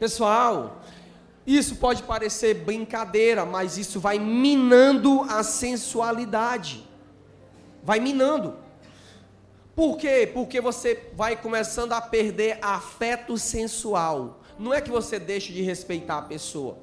[0.00, 0.80] Pessoal,
[1.46, 6.87] isso pode parecer brincadeira, mas isso vai minando a sensualidade.
[7.82, 8.56] Vai minando.
[9.78, 10.28] Por quê?
[10.34, 14.40] Porque você vai começando a perder afeto sensual.
[14.58, 16.78] Não é que você deixe de respeitar a pessoa.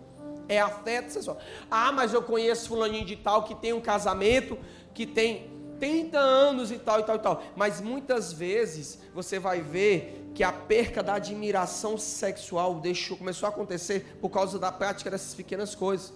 [0.47, 1.37] É afeto sensual.
[1.69, 4.57] Ah, mas eu conheço fulaninho de tal que tem um casamento
[4.93, 7.43] que tem 30 anos e tal e tal e tal.
[7.53, 13.49] Mas muitas vezes você vai ver que a perca da admiração sexual deixou, começou a
[13.49, 16.13] acontecer por causa da prática dessas pequenas coisas.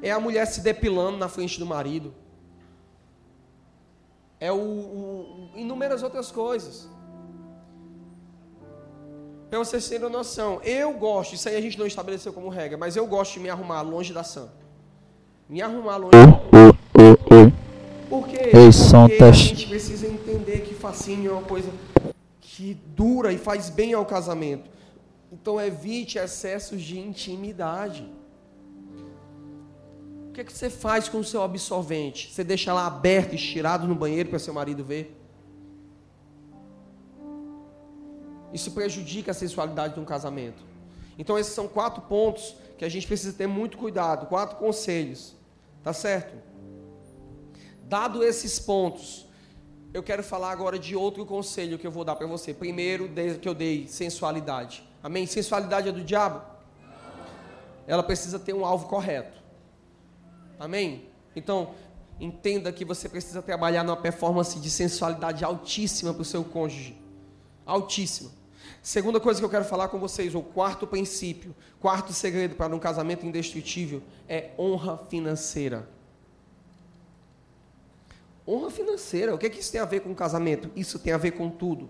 [0.00, 2.14] É a mulher se depilando na frente do marido
[4.44, 6.86] é o, o inúmeras outras coisas.
[9.48, 12.94] Para vocês terem noção, eu gosto, isso aí a gente não estabeleceu como regra, mas
[12.94, 14.50] eu gosto de me arrumar longe da Sam.
[15.48, 16.16] Me arrumar longe
[18.08, 18.50] Por quê?
[18.50, 21.70] Porque a gente precisa entender que fascínio é uma coisa
[22.38, 24.68] que dura e faz bem ao casamento.
[25.32, 28.06] Então evite excessos de intimidade
[30.34, 32.32] que, é que você faz com o seu absorvente?
[32.32, 35.16] Você deixa lá aberto, estirado no banheiro para seu marido ver?
[38.52, 40.62] Isso prejudica a sensualidade de um casamento.
[41.16, 45.36] Então, esses são quatro pontos que a gente precisa ter muito cuidado, quatro conselhos.
[45.82, 46.36] Tá certo?
[47.84, 49.26] Dado esses pontos,
[49.92, 52.52] eu quero falar agora de outro conselho que eu vou dar para você.
[52.52, 53.08] Primeiro,
[53.40, 54.82] que eu dei, sensualidade.
[55.02, 55.26] Amém?
[55.26, 56.42] Sensualidade é do diabo?
[57.86, 59.43] Ela precisa ter um alvo correto.
[60.58, 61.08] Amém?
[61.34, 61.74] Então,
[62.20, 66.96] entenda que você precisa trabalhar numa performance de sensualidade altíssima para o seu cônjuge.
[67.66, 68.30] Altíssima.
[68.82, 72.78] Segunda coisa que eu quero falar com vocês, o quarto princípio, quarto segredo para um
[72.78, 75.88] casamento indestrutível é honra financeira.
[78.46, 80.70] Honra financeira, o que, é que isso tem a ver com casamento?
[80.76, 81.88] Isso tem a ver com tudo.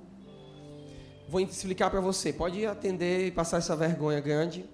[1.28, 2.32] Vou explicar para você.
[2.32, 4.64] Pode atender e passar essa vergonha grande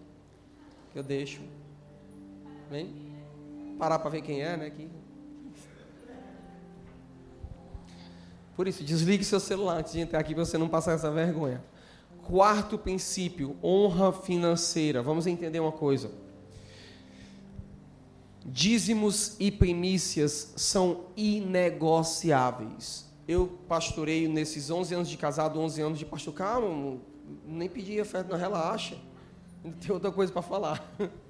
[0.92, 1.40] que eu deixo.
[2.70, 3.09] Vem
[3.80, 4.68] parar para ver quem é, né?
[4.68, 4.90] Que...
[8.54, 11.64] Por isso, desligue seu celular antes de entrar aqui para você não passar essa vergonha.
[12.22, 15.02] Quarto princípio, honra financeira.
[15.02, 16.10] Vamos entender uma coisa.
[18.44, 23.10] Dízimos e primícias são inegociáveis.
[23.26, 26.34] Eu pastoreio nesses 11 anos de casado, 11 anos de pastor.
[26.34, 26.98] Calma,
[27.46, 28.98] nem pedi oferta, não relaxa.
[29.64, 30.86] Ainda tem outra coisa para falar.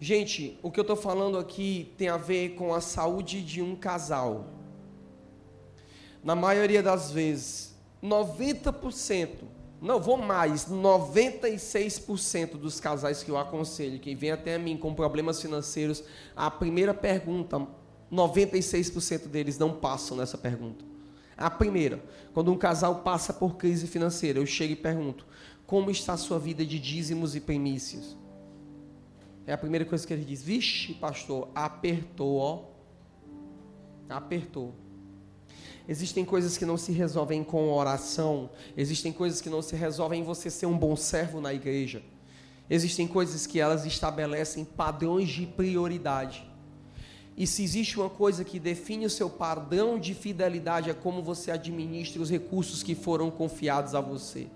[0.00, 3.74] Gente, o que eu estou falando aqui tem a ver com a saúde de um
[3.74, 4.46] casal.
[6.22, 9.28] Na maioria das vezes, 90%
[9.80, 15.40] Não vou mais, 96% dos casais que eu aconselho, que vem até mim com problemas
[15.40, 16.02] financeiros,
[16.34, 17.64] a primeira pergunta,
[18.12, 20.84] 96% deles não passam nessa pergunta.
[21.36, 22.02] A primeira,
[22.34, 25.24] quando um casal passa por crise financeira, eu chego e pergunto:
[25.64, 28.16] como está a sua vida de dízimos e primícias?
[29.48, 32.64] É a primeira coisa que ele diz: Vixe, pastor, apertou, ó.
[34.06, 34.74] Apertou.
[35.88, 40.22] Existem coisas que não se resolvem com oração, existem coisas que não se resolvem em
[40.22, 42.02] você ser um bom servo na igreja.
[42.68, 46.46] Existem coisas que elas estabelecem padrões de prioridade.
[47.34, 51.50] E se existe uma coisa que define o seu padrão de fidelidade, é como você
[51.50, 54.48] administra os recursos que foram confiados a você.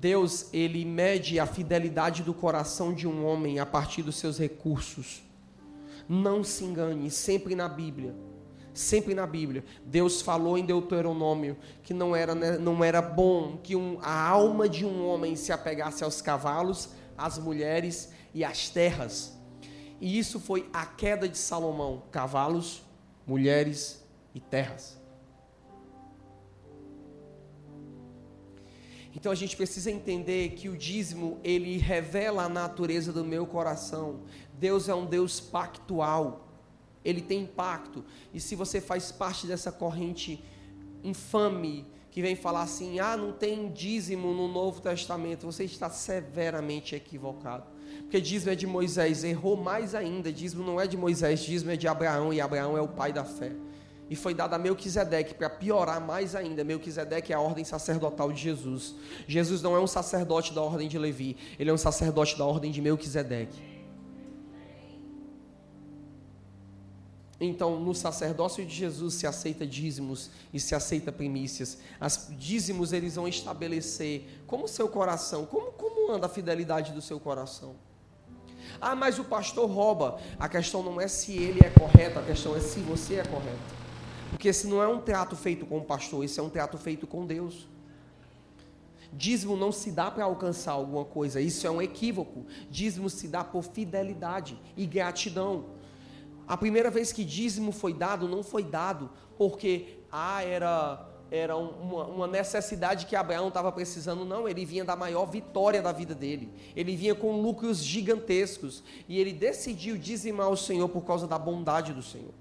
[0.00, 5.22] Deus, ele mede a fidelidade do coração de um homem a partir dos seus recursos.
[6.08, 8.14] Não se engane, sempre na Bíblia.
[8.72, 13.74] Sempre na Bíblia, Deus falou em Deuteronômio que não era, né, não era bom que
[13.74, 16.88] um, a alma de um homem se apegasse aos cavalos,
[17.18, 19.36] às mulheres e às terras.
[20.00, 22.82] E isso foi a queda de Salomão: cavalos,
[23.26, 24.02] mulheres
[24.34, 24.99] e terras.
[29.14, 34.20] Então a gente precisa entender que o dízimo, ele revela a natureza do meu coração.
[34.58, 36.48] Deus é um Deus pactual.
[37.04, 38.04] Ele tem impacto.
[38.32, 40.42] E se você faz parte dessa corrente
[41.02, 46.94] infame que vem falar assim: "Ah, não tem dízimo no Novo Testamento", você está severamente
[46.94, 47.64] equivocado.
[48.02, 50.32] Porque dízimo é de Moisés, errou mais ainda.
[50.32, 53.24] Dízimo não é de Moisés, dízimo é de Abraão e Abraão é o pai da
[53.24, 53.52] fé
[54.10, 56.64] e foi dada a Melquisedeque para piorar mais ainda.
[56.64, 58.96] Melquisedeque é a ordem sacerdotal de Jesus.
[59.28, 62.72] Jesus não é um sacerdote da ordem de Levi, ele é um sacerdote da ordem
[62.72, 63.70] de Melquisedeque.
[67.42, 71.78] Então, no sacerdócio de Jesus se aceita dízimos e se aceita primícias.
[71.98, 77.00] As dízimos eles vão estabelecer como o seu coração, como, como anda a fidelidade do
[77.00, 77.76] seu coração.
[78.78, 80.20] Ah, mas o pastor rouba.
[80.38, 83.79] A questão não é se ele é correto, a questão é se você é correto.
[84.30, 87.06] Porque esse não é um teatro feito com o pastor, esse é um teatro feito
[87.06, 87.68] com Deus.
[89.12, 92.46] Dízimo não se dá para alcançar alguma coisa, isso é um equívoco.
[92.70, 95.66] Dízimo se dá por fidelidade e gratidão.
[96.46, 102.04] A primeira vez que dízimo foi dado, não foi dado porque ah, era, era uma,
[102.04, 104.48] uma necessidade que Abraão estava precisando, não.
[104.48, 106.52] Ele vinha da maior vitória da vida dele.
[106.74, 108.82] Ele vinha com lucros gigantescos.
[109.08, 112.34] E ele decidiu dizimar o Senhor por causa da bondade do Senhor.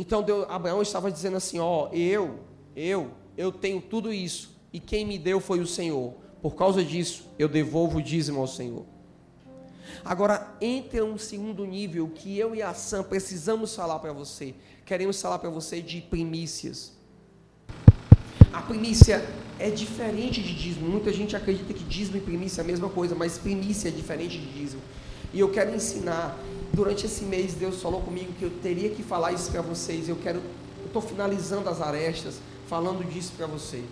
[0.00, 2.38] Então Deus, Abraão estava dizendo assim: Ó, eu,
[2.76, 6.14] eu, eu tenho tudo isso, e quem me deu foi o Senhor.
[6.40, 8.86] Por causa disso, eu devolvo o dízimo ao Senhor.
[10.04, 14.54] Agora, entra um segundo nível que eu e a Sam precisamos falar para você.
[14.86, 16.92] Queremos falar para você de primícias.
[18.52, 19.28] A primícia
[19.58, 20.88] é diferente de dízimo.
[20.88, 24.38] Muita gente acredita que dízimo e primícia é a mesma coisa, mas primícia é diferente
[24.38, 24.82] de dízimo.
[25.34, 26.38] E eu quero ensinar
[26.72, 30.08] durante esse mês Deus falou comigo que eu teria que falar isso para vocês.
[30.08, 30.38] Eu quero,
[30.80, 33.82] eu estou finalizando as arestas, falando disso para você.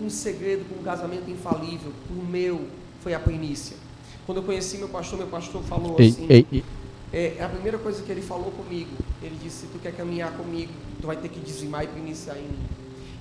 [0.00, 2.66] Um segredo para um casamento infalível, o meu,
[3.00, 3.76] foi a primícia.
[4.24, 6.26] Quando eu conheci meu pastor, meu pastor falou assim.
[6.28, 6.64] Ei, ei.
[7.12, 10.72] É, a primeira coisa que ele falou comigo, ele disse: se tu quer caminhar comigo,
[11.00, 12.58] tu vai ter que dizimar e primiciar em mim.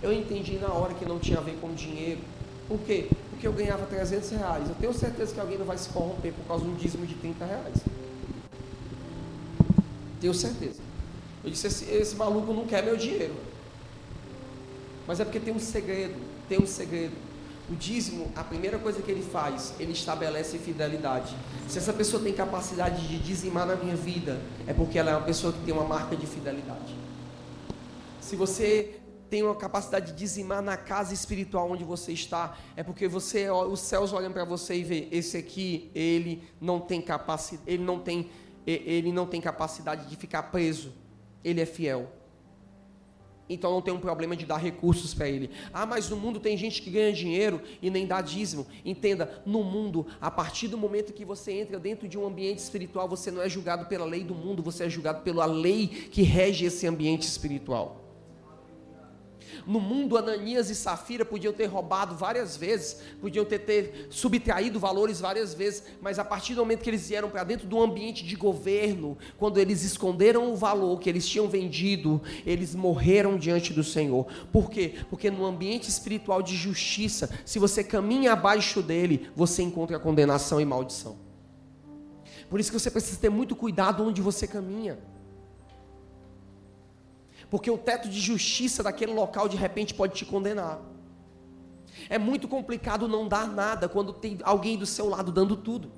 [0.01, 2.21] Eu entendi na hora que não tinha a ver com dinheiro.
[2.67, 3.07] Por quê?
[3.29, 4.69] Porque eu ganhava 300 reais.
[4.69, 7.15] Eu tenho certeza que alguém não vai se corromper por causa de um dízimo de
[7.15, 7.75] 30 reais.
[10.21, 10.79] Tenho certeza.
[11.43, 13.35] Eu disse: esse, esse maluco não quer meu dinheiro.
[15.07, 16.15] Mas é porque tem um segredo.
[16.47, 17.15] Tem um segredo.
[17.69, 21.35] O dízimo, a primeira coisa que ele faz, ele estabelece fidelidade.
[21.67, 25.25] Se essa pessoa tem capacidade de dizimar na minha vida, é porque ela é uma
[25.25, 26.95] pessoa que tem uma marca de fidelidade.
[28.19, 28.99] Se você
[29.29, 33.79] tem uma capacidade de dizimar na casa espiritual onde você está, é porque você, os
[33.79, 38.29] céus olham para você e vê, esse aqui, ele não tem capacidade, ele não tem
[38.65, 40.93] ele não tem capacidade de ficar preso.
[41.43, 42.11] Ele é fiel.
[43.53, 45.49] Então não tem um problema de dar recursos para ele.
[45.73, 48.65] Ah, mas no mundo tem gente que ganha dinheiro e nem dá dízimo.
[48.85, 53.09] Entenda, no mundo, a partir do momento que você entra dentro de um ambiente espiritual,
[53.09, 56.65] você não é julgado pela lei do mundo, você é julgado pela lei que rege
[56.65, 58.00] esse ambiente espiritual.
[59.65, 65.19] No mundo, Ananias e Safira podiam ter roubado várias vezes, podiam ter, ter subtraído valores
[65.19, 68.35] várias vezes, mas a partir do momento que eles vieram para dentro do ambiente de
[68.35, 74.25] governo, quando eles esconderam o valor que eles tinham vendido, eles morreram diante do Senhor.
[74.51, 74.95] Por quê?
[75.09, 80.65] Porque no ambiente espiritual de justiça, se você caminha abaixo dele, você encontra condenação e
[80.65, 81.17] maldição.
[82.49, 84.97] Por isso que você precisa ter muito cuidado onde você caminha
[87.51, 90.79] porque o teto de justiça daquele local de repente pode te condenar.
[92.09, 95.91] É muito complicado não dar nada quando tem alguém do seu lado dando tudo.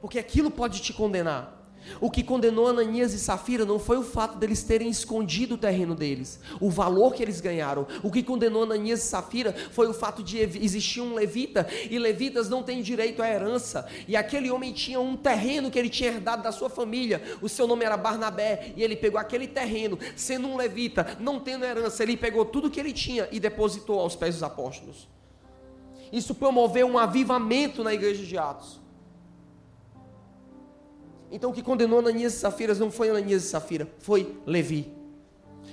[0.00, 1.57] Porque aquilo pode te condenar.
[2.00, 5.94] O que condenou Ananias e Safira não foi o fato deles terem escondido o terreno
[5.94, 7.86] deles, o valor que eles ganharam.
[8.02, 12.48] O que condenou Ananias e Safira foi o fato de existir um levita e levitas
[12.48, 13.88] não têm direito à herança.
[14.06, 17.22] E aquele homem tinha um terreno que ele tinha herdado da sua família.
[17.40, 21.64] O seu nome era Barnabé e ele pegou aquele terreno, sendo um levita, não tendo
[21.64, 25.08] herança, ele pegou tudo que ele tinha e depositou aos pés dos apóstolos.
[26.12, 28.80] Isso promoveu um avivamento na igreja de Atos.
[31.30, 34.92] Então o que condenou Ananias e Safira não foi Ananias e Safira, foi Levi.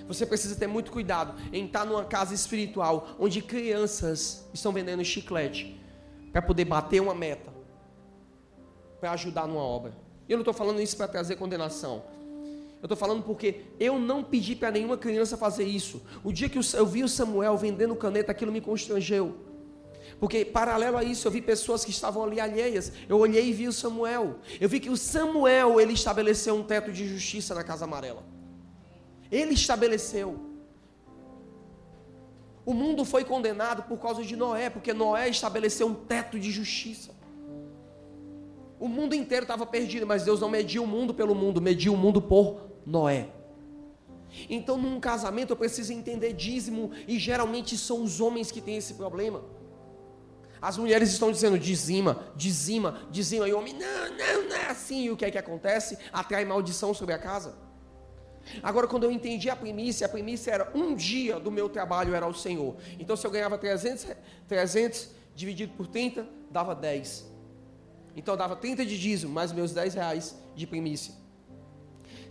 [0.08, 5.80] Você precisa ter muito cuidado em estar numa casa espiritual onde crianças estão vendendo chiclete
[6.32, 7.52] para poder bater uma meta,
[9.00, 9.94] para ajudar numa obra.
[10.28, 12.04] Eu não estou falando isso para trazer condenação.
[12.82, 16.04] Eu estou falando porque eu não pedi para nenhuma criança fazer isso.
[16.24, 19.36] O dia que eu vi o Samuel vendendo caneta, aquilo me constrangeu.
[20.20, 22.92] Porque paralelo a isso, eu vi pessoas que estavam ali alheias.
[23.08, 24.40] Eu olhei e vi o Samuel.
[24.60, 28.24] Eu vi que o Samuel, ele estabeleceu um teto de justiça na casa amarela.
[29.32, 30.40] Ele estabeleceu.
[32.66, 37.14] O mundo foi condenado por causa de Noé, porque Noé estabeleceu um teto de justiça.
[38.80, 41.98] O mundo inteiro estava perdido, mas Deus não mediu o mundo pelo mundo, mediu o
[41.98, 43.30] mundo por Noé.
[44.50, 48.96] Então, num casamento, eu preciso entender dízimo, e geralmente são os homens que têm esse
[48.96, 49.44] problema.
[50.66, 53.48] As mulheres estão dizendo dizima, dizima, dizima.
[53.48, 55.04] E o homem, não, não, não é assim.
[55.04, 55.96] E o que é que acontece?
[56.12, 57.56] Atrai maldição sobre a casa.
[58.64, 62.26] Agora, quando eu entendi a primícia, a primícia era um dia do meu trabalho era
[62.26, 62.78] o Senhor.
[63.00, 64.08] Então, se eu ganhava 300,
[64.48, 67.32] 300 dividido por 30, dava 10.
[68.16, 71.14] Então, dava 30 de dízimo, mais meus 10 reais de primícia.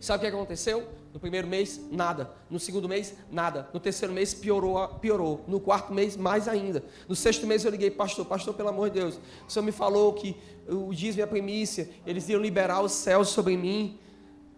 [0.01, 0.89] Sabe o que aconteceu?
[1.14, 2.32] No primeiro mês, nada.
[2.50, 3.70] No segundo mês, nada.
[3.72, 5.44] No terceiro mês, piorou, piorou.
[5.46, 6.82] No quarto mês, mais ainda.
[7.08, 9.20] No sexto mês, eu liguei, pastor, pastor, pelo amor de Deus.
[9.46, 10.36] O senhor me falou que
[10.68, 13.96] o dízimo e a primícia, eles iam liberar os céus sobre mim.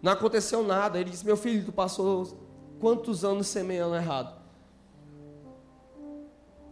[0.00, 0.98] Não aconteceu nada.
[0.98, 2.26] Ele disse, meu filho, tu passou
[2.80, 4.40] quantos anos semeando errado?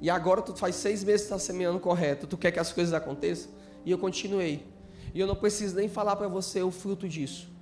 [0.00, 2.26] E agora tu faz seis meses que está semeando correto.
[2.26, 3.52] Tu quer que as coisas aconteçam?
[3.84, 4.66] E eu continuei.
[5.12, 7.52] E eu não preciso nem falar para você o fruto disso.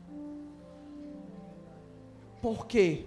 [2.42, 3.04] Por quê?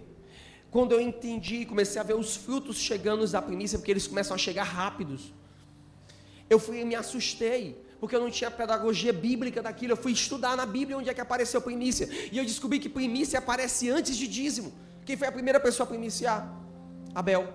[0.72, 4.38] Quando eu entendi, comecei a ver os frutos chegando da primícia, porque eles começam a
[4.38, 5.34] chegar rápidos.
[6.50, 7.62] Eu fui me assustei,
[8.00, 9.94] porque eu não tinha pedagogia bíblica daquilo.
[9.94, 12.10] Eu fui estudar na Bíblia onde é que apareceu primícia.
[12.32, 14.74] E eu descobri que primícia aparece antes de dízimo.
[15.06, 16.40] Quem foi a primeira pessoa a primiciar?
[17.14, 17.54] Abel.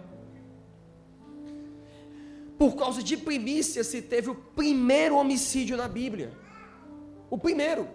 [2.58, 6.32] Por causa de primícia se teve o primeiro homicídio na Bíblia.
[7.30, 7.88] O primeiro.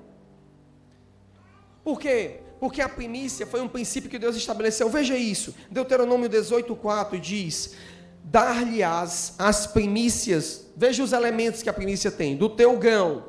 [1.83, 2.44] Por quê?
[2.65, 4.89] Porque a primícia foi um princípio que Deus estabeleceu.
[4.89, 5.53] Veja isso.
[5.69, 7.75] Deuteronômio 18:4 diz:
[8.23, 10.65] Dar-lhe-as as primícias.
[10.75, 13.23] Veja os elementos que a primícia tem: do teu grão,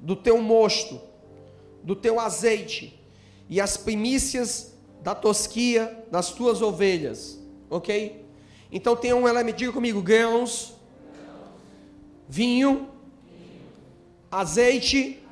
[0.00, 1.00] do teu mosto,
[1.84, 3.00] do teu azeite
[3.48, 7.38] e as primícias da tosquia das tuas ovelhas.
[7.70, 8.26] OK?
[8.72, 10.74] Então tem um elemento, diga comigo, grãos,
[12.28, 12.88] vinho,
[14.28, 15.22] azeite,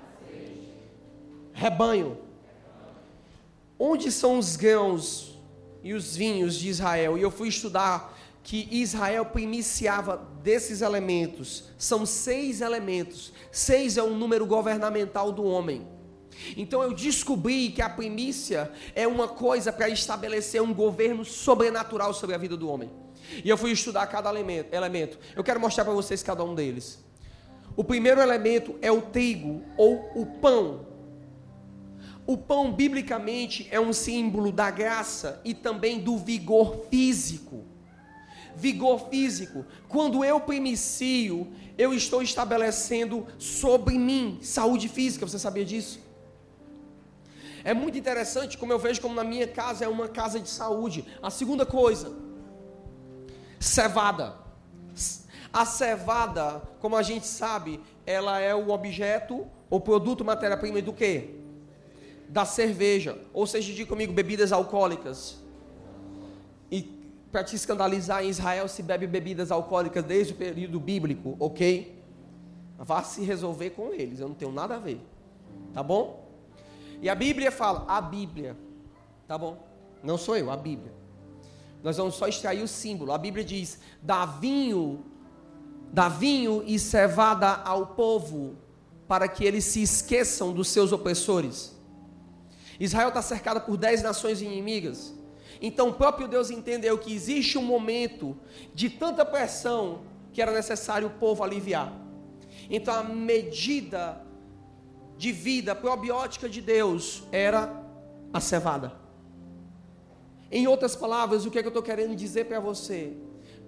[1.53, 2.22] rebanho.
[3.85, 5.37] Onde são os grãos
[5.83, 7.18] e os vinhos de Israel?
[7.18, 11.64] E eu fui estudar que Israel primiciava desses elementos.
[11.76, 13.33] São seis elementos.
[13.51, 15.85] Seis é o número governamental do homem.
[16.57, 22.37] Então eu descobri que a primícia é uma coisa para estabelecer um governo sobrenatural sobre
[22.37, 22.89] a vida do homem.
[23.45, 25.18] E eu fui estudar cada elemento.
[25.35, 27.05] Eu quero mostrar para vocês cada um deles.
[27.74, 30.91] O primeiro elemento é o trigo ou o pão.
[32.27, 37.64] O pão, biblicamente, é um símbolo da graça e também do vigor físico.
[38.55, 39.64] Vigor físico.
[39.89, 45.27] Quando eu primicio, eu estou estabelecendo sobre mim saúde física.
[45.27, 46.01] Você sabia disso?
[47.64, 51.05] É muito interessante como eu vejo como na minha casa é uma casa de saúde.
[51.23, 52.14] A segunda coisa,
[53.59, 54.37] cevada.
[55.53, 61.41] A cevada, como a gente sabe, ela é o objeto ou produto matéria-prima do quê?
[62.33, 65.37] Da cerveja, ou seja, diga comigo, bebidas alcoólicas.
[66.70, 66.83] E
[67.30, 72.03] para te escandalizar, em Israel se bebe bebidas alcoólicas desde o período bíblico, ok?
[72.78, 74.99] Vá se resolver com eles, eu não tenho nada a ver,
[75.74, 76.26] tá bom?
[77.03, 78.57] E a Bíblia fala, a Bíblia,
[79.28, 79.59] tá bom?
[80.03, 80.93] Não sou eu, a Bíblia.
[81.83, 83.12] Nós vamos só extrair o símbolo.
[83.12, 85.05] A Bíblia diz: dá vinho,
[85.93, 88.57] dá vinho e cevada ao povo,
[89.07, 91.82] para que eles se esqueçam dos seus opressores.
[92.85, 95.14] Israel está cercada por dez nações inimigas.
[95.61, 98.37] Então o próprio Deus entendeu que existe um momento
[98.74, 100.03] de tanta pressão
[100.33, 101.93] que era necessário o povo aliviar.
[102.68, 104.20] Então a medida
[105.16, 107.72] de vida probiótica de Deus era
[108.33, 108.93] a cevada.
[110.51, 113.16] Em outras palavras, o que, é que eu estou querendo dizer para você?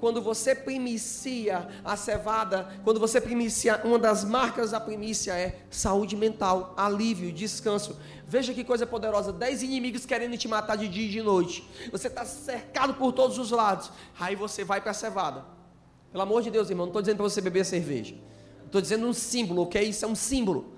[0.05, 6.15] Quando você primicia a cevada, quando você primicia, uma das marcas da primícia é saúde
[6.15, 7.99] mental, alívio, descanso.
[8.29, 11.67] Veja que coisa poderosa: dez inimigos querendo te matar de dia e de noite.
[11.91, 13.91] Você está cercado por todos os lados.
[14.21, 15.43] Aí você vai para a cevada.
[16.13, 18.15] Pelo amor de Deus, irmão, não estou dizendo para você beber cerveja.
[18.67, 19.81] Estou dizendo um símbolo, ok?
[19.81, 20.75] Isso é um símbolo.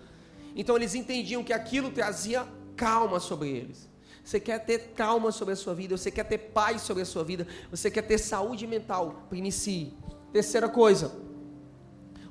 [0.55, 2.47] Então eles entendiam que aquilo trazia
[2.77, 3.91] calma sobre eles.
[4.27, 7.23] Você quer ter calma sobre a sua vida, você quer ter paz sobre a sua
[7.23, 9.95] vida, você quer ter saúde mental, inicie.
[10.33, 11.15] Terceira coisa,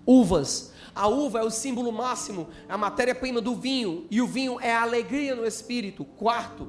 [0.06, 0.74] uvas.
[0.94, 4.74] A uva é o símbolo máximo, é a matéria-prima do vinho, e o vinho é
[4.74, 6.04] a alegria no espírito.
[6.04, 6.68] Quarto,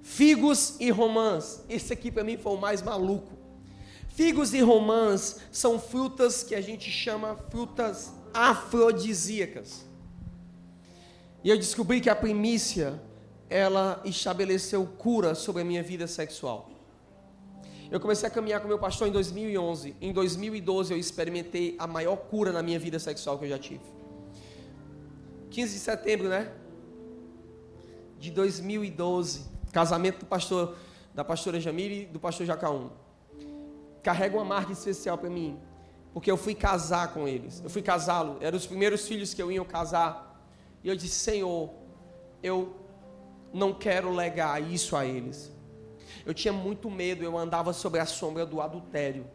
[0.00, 1.62] figos e romãs.
[1.68, 3.36] Esse aqui para mim foi o mais maluco.
[4.08, 9.84] Figos e romãs são frutas que a gente chama frutas afrodisíacas.
[11.44, 13.11] E eu descobri que a primícia
[13.52, 16.70] ela estabeleceu cura sobre a minha vida sexual.
[17.90, 19.94] Eu comecei a caminhar com meu pastor em 2011.
[20.00, 23.84] Em 2012 eu experimentei a maior cura na minha vida sexual que eu já tive.
[25.50, 26.50] 15 de setembro, né?
[28.18, 30.74] De 2012, casamento do pastor
[31.14, 32.88] da pastora Jamile e do pastor Jacaum.
[34.02, 35.60] Carrega uma marca especial para mim,
[36.14, 37.60] porque eu fui casar com eles.
[37.62, 40.42] Eu fui casá-lo, eram os primeiros filhos que eu ia casar.
[40.82, 41.68] E eu disse: "Senhor,
[42.42, 42.81] eu
[43.52, 45.52] não quero legar isso a eles.
[46.24, 49.26] Eu tinha muito medo, eu andava sobre a sombra do adultério.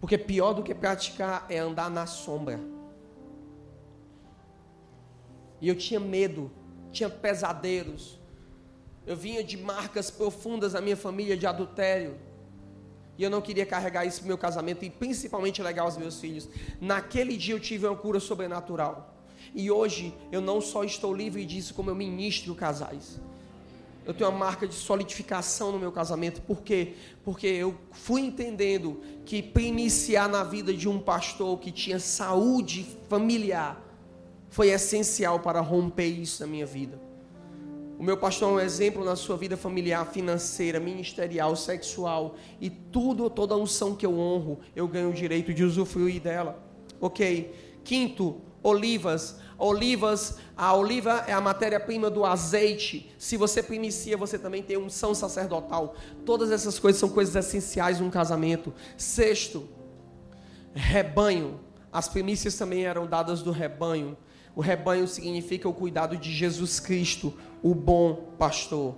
[0.00, 2.60] Porque pior do que praticar é andar na sombra.
[5.60, 6.50] E eu tinha medo,
[6.92, 8.18] tinha pesadelos.
[9.06, 12.16] Eu vinha de marcas profundas na minha família de adultério.
[13.18, 16.48] E eu não queria carregar isso para meu casamento e principalmente legar os meus filhos.
[16.80, 19.15] Naquele dia eu tive uma cura sobrenatural.
[19.56, 23.18] E hoje eu não só estou livre disso, como eu ministro casais.
[24.04, 26.42] Eu tenho uma marca de solidificação no meu casamento.
[26.42, 26.92] Por quê?
[27.24, 32.86] Porque eu fui entendendo que para iniciar na vida de um pastor que tinha saúde
[33.08, 33.82] familiar
[34.50, 37.00] foi essencial para romper isso na minha vida.
[37.98, 43.30] O meu pastor é um exemplo na sua vida familiar, financeira, ministerial, sexual e tudo,
[43.30, 46.62] toda a unção que eu honro, eu ganho o direito de usufruir dela.
[47.00, 47.54] Ok?
[47.82, 49.38] Quinto, olivas.
[49.58, 53.14] Olivas, a oliva é a matéria-prima do azeite.
[53.18, 55.94] Se você primicia, você também tem unção sacerdotal.
[56.24, 58.72] Todas essas coisas são coisas essenciais num casamento.
[58.96, 59.66] Sexto,
[60.74, 61.60] rebanho.
[61.90, 64.16] As primícias também eram dadas do rebanho.
[64.54, 67.32] O rebanho significa o cuidado de Jesus Cristo,
[67.62, 68.96] o bom pastor.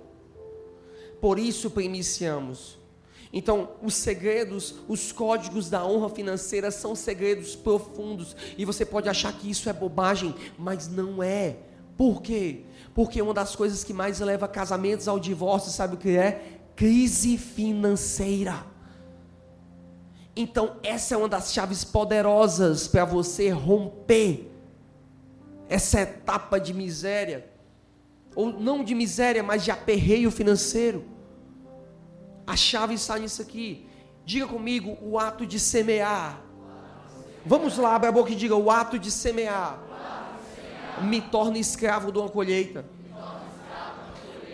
[1.21, 2.78] Por isso primiciamos.
[3.31, 8.35] Então, os segredos, os códigos da honra financeira são segredos profundos.
[8.57, 11.57] E você pode achar que isso é bobagem, mas não é.
[11.95, 12.61] Por quê?
[12.93, 16.59] Porque uma das coisas que mais leva casamentos ao divórcio, sabe o que é?
[16.75, 18.65] Crise financeira.
[20.35, 24.49] Então, essa é uma das chaves poderosas para você romper
[25.67, 27.47] essa etapa de miséria.
[28.35, 31.18] Ou não de miséria, mas de aperreio financeiro.
[32.49, 33.85] A chave está nisso aqui.
[34.25, 36.41] Diga comigo o ato de semear.
[37.45, 39.79] Vamos lá, abre a boca e diga: o ato de semear,
[41.03, 42.83] me torna escravo de uma colheita.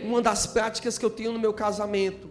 [0.04, 2.30] Uma das práticas que eu tenho no meu casamento,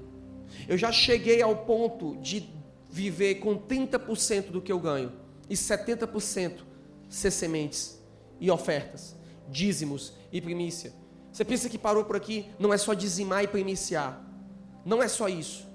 [0.68, 2.46] eu já cheguei ao ponto de
[2.90, 5.12] viver com 30% do que eu ganho
[5.48, 6.58] e 70%
[7.08, 7.98] ser sementes
[8.38, 9.16] e ofertas,
[9.48, 10.92] dízimos e primícia.
[11.32, 12.50] Você pensa que parou por aqui?
[12.58, 14.33] Não é só dizimar e primiciar.
[14.84, 15.66] Não é só isso.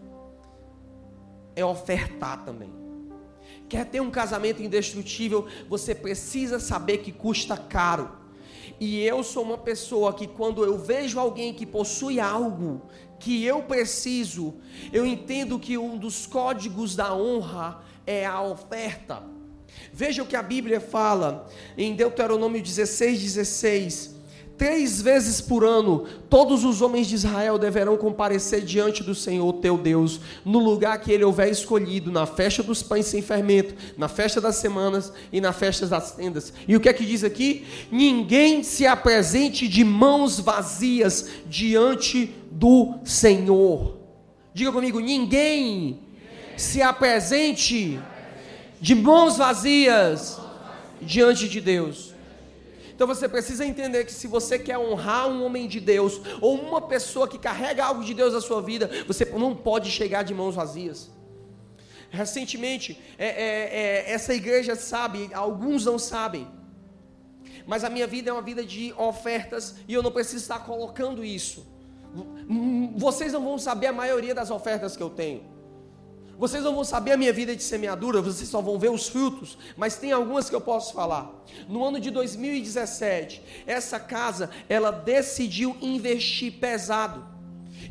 [1.56, 2.70] É ofertar também.
[3.68, 8.18] Quer ter um casamento indestrutível, você precisa saber que custa caro.
[8.80, 12.82] E eu sou uma pessoa que quando eu vejo alguém que possui algo
[13.20, 14.56] que eu preciso,
[14.94, 19.22] eu entendo que um dos códigos da honra é a oferta.
[19.92, 21.48] Veja o que a Bíblia fala
[21.78, 24.19] em Deuteronômio 16, 16.
[24.60, 29.78] Três vezes por ano, todos os homens de Israel deverão comparecer diante do Senhor teu
[29.78, 34.42] Deus, no lugar que ele houver escolhido, na festa dos pães sem fermento, na festa
[34.42, 36.52] das semanas e na festa das tendas.
[36.68, 37.66] E o que é que diz aqui?
[37.90, 43.96] Ninguém se apresente de mãos vazias diante do Senhor.
[44.54, 46.02] Diga comigo, ninguém
[46.58, 47.98] se apresente
[48.82, 50.38] de mãos vazias
[51.02, 52.09] diante de Deus.
[53.00, 56.82] Então você precisa entender que se você quer honrar um homem de Deus ou uma
[56.82, 60.54] pessoa que carrega algo de Deus na sua vida, você não pode chegar de mãos
[60.54, 61.10] vazias.
[62.10, 66.46] Recentemente, é, é, é, essa igreja sabe, alguns não sabem,
[67.66, 71.24] mas a minha vida é uma vida de ofertas e eu não preciso estar colocando
[71.24, 71.66] isso.
[72.98, 75.42] Vocês não vão saber a maioria das ofertas que eu tenho.
[76.40, 79.58] Vocês não vão saber a minha vida de semeadura, vocês só vão ver os frutos,
[79.76, 81.30] mas tem algumas que eu posso falar.
[81.68, 87.28] No ano de 2017, essa casa, ela decidiu investir pesado.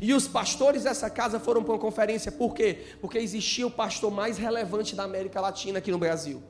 [0.01, 2.87] E os pastores dessa casa foram para uma conferência, por quê?
[2.99, 6.41] Porque existia o pastor mais relevante da América Latina aqui no Brasil.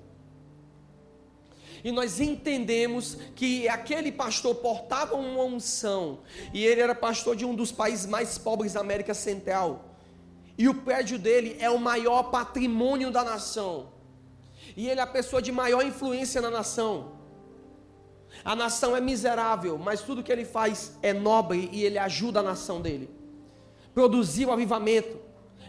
[1.83, 6.19] E nós entendemos que aquele pastor portava uma unção,
[6.53, 9.88] e ele era pastor de um dos países mais pobres da América Central
[10.59, 13.93] e o prédio dele é o maior patrimônio da nação.
[14.75, 17.13] E ele é a pessoa de maior influência na nação.
[18.43, 22.43] A nação é miserável, mas tudo que ele faz é nobre e ele ajuda a
[22.43, 23.09] nação dele.
[23.93, 25.17] Produziu avivamento.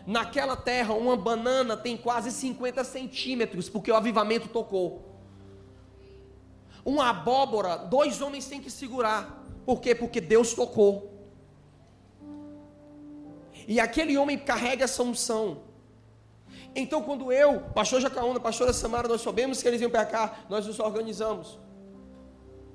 [0.04, 5.08] Naquela terra, uma banana tem quase 50 centímetros, porque o avivamento tocou.
[6.84, 9.46] Uma abóbora, dois homens têm que segurar.
[9.64, 9.94] Por quê?
[9.94, 11.09] Porque Deus tocou.
[13.70, 15.62] E aquele homem carrega essa unção.
[16.74, 20.66] Então, quando eu, pastor Jacaúna, pastora Samara, nós soubemos que eles iam para cá, nós
[20.66, 21.56] nos organizamos,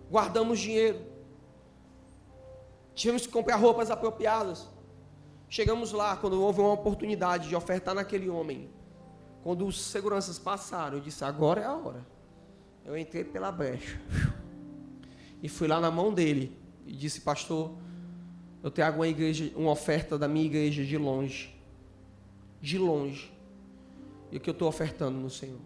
[0.10, 1.02] guardamos dinheiro,
[2.93, 4.70] tivemos que comprar roupas apropriadas.
[5.50, 8.70] Chegamos lá, quando houve uma oportunidade de ofertar naquele homem,
[9.43, 12.08] quando os seguranças passaram, eu disse: agora é a hora.
[12.86, 14.00] Eu entrei pela brecha
[15.43, 17.76] e fui lá na mão dele e disse: Pastor,
[18.66, 21.53] eu trago uma igreja, uma oferta da minha igreja de longe.
[22.59, 23.32] De longe.
[24.32, 25.59] E o que eu estou ofertando no Senhor.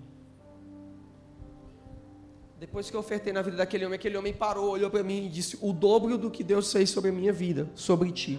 [2.59, 5.29] Depois que eu ofertei na vida daquele homem, aquele homem parou, olhou para mim e
[5.29, 8.37] disse: O dobro do que Deus fez sobre a minha vida, sobre ti.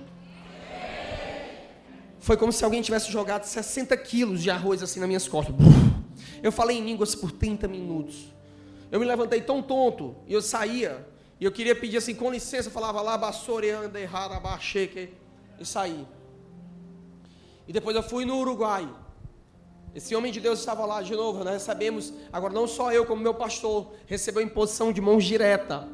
[2.18, 5.54] Foi como se alguém tivesse jogado 60 quilos de arroz assim nas minhas costas.
[6.42, 8.30] Eu falei em línguas por 30 minutos.
[8.92, 11.08] Eu me levantei tão tonto e eu saía
[11.40, 15.08] e eu queria pedir assim, com licença, falava lá, bassoreanda, errada, abaixeque,
[15.58, 16.06] e saí.
[17.66, 18.86] E depois eu fui no Uruguai.
[19.94, 23.22] Esse homem de Deus estava lá de novo, nós recebemos, agora não só eu, como
[23.22, 25.88] meu pastor, recebeu imposição de mãos direta.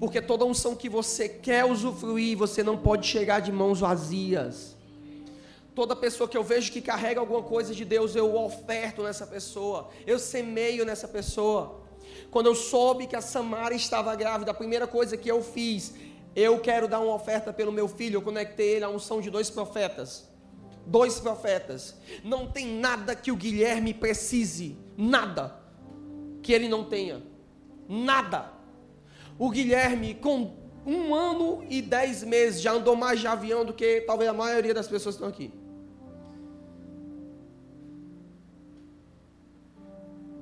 [0.00, 4.76] Porque toda unção que você quer usufruir, você não pode chegar de mãos vazias.
[5.74, 9.90] Toda pessoa que eu vejo que carrega alguma coisa de Deus, eu oferto nessa pessoa,
[10.06, 11.80] eu semeio nessa pessoa.
[12.30, 15.94] Quando eu soube que a Samara estava grávida, a primeira coisa que eu fiz,
[16.34, 18.16] eu quero dar uma oferta pelo meu filho.
[18.16, 20.28] Eu conectei ele à unção de dois profetas.
[20.86, 21.94] Dois profetas.
[22.24, 24.76] Não tem nada que o Guilherme precise.
[24.96, 25.60] Nada
[26.42, 27.22] que ele não tenha.
[27.88, 28.52] Nada.
[29.38, 30.56] O Guilherme, com
[30.86, 34.72] um ano e dez meses, já andou mais de avião do que talvez a maioria
[34.72, 35.52] das pessoas que estão aqui.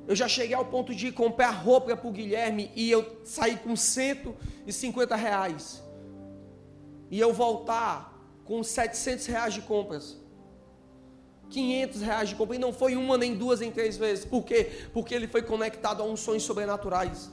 [0.09, 3.77] Eu já cheguei ao ponto de comprar roupa para o Guilherme e eu sair com
[3.77, 5.83] 150 reais.
[7.11, 7.93] E eu voltar
[8.43, 10.17] com 700 reais de compras.
[11.51, 12.57] 500 reais de compra.
[12.57, 14.25] E não foi uma, nem duas, nem três vezes.
[14.25, 14.89] Por quê?
[14.95, 17.31] Porque ele foi conectado a unções sobrenaturais.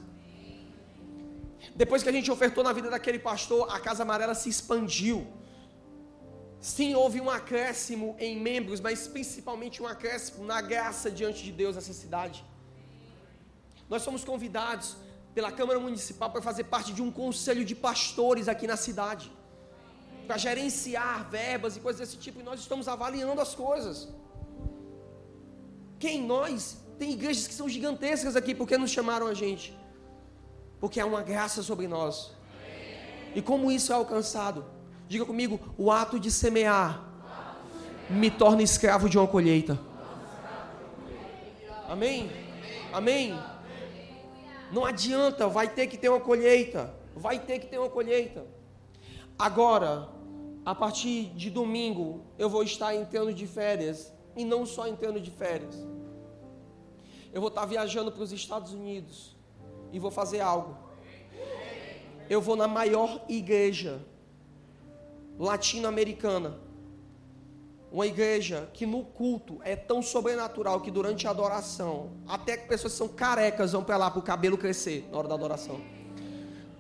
[1.74, 5.26] Depois que a gente ofertou na vida daquele pastor, a Casa Amarela se expandiu.
[6.60, 11.78] Sim, houve um acréscimo em membros, mas principalmente um acréscimo na graça diante de Deus
[11.78, 12.44] nessa cidade.
[13.90, 14.96] Nós somos convidados
[15.34, 19.32] pela Câmara Municipal para fazer parte de um conselho de pastores aqui na cidade,
[20.26, 24.10] para gerenciar verbas e coisas desse tipo, e nós estamos avaliando as coisas.
[26.00, 26.78] Quem nós?
[26.98, 29.78] Tem igrejas que são gigantescas aqui, porque nos chamaram a gente?
[30.80, 32.32] Porque há uma graça sobre nós.
[33.36, 34.66] E como isso é alcançado?
[35.08, 37.04] Diga comigo: o ato de semear
[38.10, 39.78] me torna escravo de uma colheita.
[41.88, 42.32] Amém?
[42.94, 43.38] Amém?
[44.72, 46.94] Não adianta, vai ter que ter uma colheita.
[47.16, 48.46] Vai ter que ter uma colheita.
[49.38, 50.10] Agora,
[50.66, 54.14] a partir de domingo, eu vou estar entrando de férias.
[54.36, 55.76] E não só entrando de férias.
[57.32, 59.36] Eu vou estar viajando para os Estados Unidos.
[59.94, 60.78] E vou fazer algo.
[62.30, 64.02] Eu vou na maior igreja
[65.38, 66.65] latino-americana
[67.96, 72.92] uma igreja que no culto é tão sobrenatural que durante a adoração, até que pessoas
[72.92, 75.80] que são carecas vão para lá para o cabelo crescer na hora da adoração.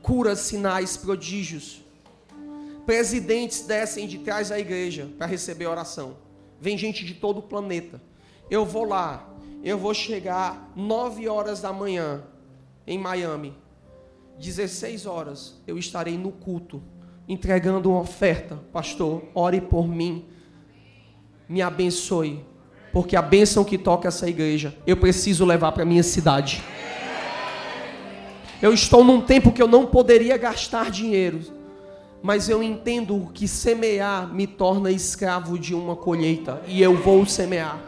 [0.01, 1.81] Curas, sinais, prodígios.
[2.85, 6.17] Presidentes descem de trás da igreja para receber oração.
[6.59, 8.01] Vem gente de todo o planeta.
[8.51, 9.25] Eu vou lá,
[9.63, 12.25] eu vou chegar nove horas da manhã
[12.85, 13.55] em Miami.
[14.37, 16.83] 16 horas, eu estarei no culto,
[17.25, 18.59] entregando uma oferta.
[18.73, 20.34] Pastor, ore por mim,
[21.47, 22.43] me abençoe,
[22.91, 26.63] porque a bênção que toca essa igreja, eu preciso levar para minha cidade.
[28.61, 31.41] Eu estou num tempo que eu não poderia gastar dinheiro,
[32.23, 37.79] mas eu entendo que semear me torna escravo de uma colheita e eu vou semear.